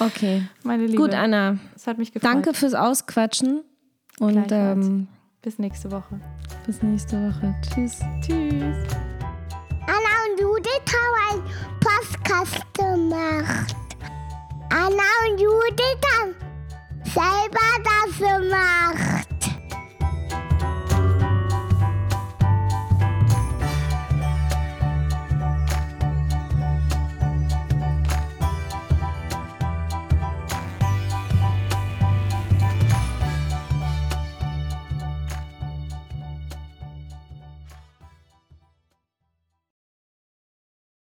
[0.00, 0.42] Okay.
[0.64, 1.00] Meine Liebe.
[1.00, 1.58] Gut, Anna.
[1.76, 2.28] Es hat mich gefreut.
[2.32, 3.62] Danke fürs Ausquatschen.
[4.18, 5.06] Und ähm,
[5.40, 6.20] Bis nächste Woche.
[6.66, 7.54] bis nächste Woche.
[7.72, 8.00] Tschüss.
[8.20, 9.13] Tschüss.
[9.86, 11.42] Anna und Judith haben einen
[11.80, 13.76] Podcast gemacht.
[14.70, 16.34] Anna und Judith haben
[17.04, 19.53] selber das gemacht.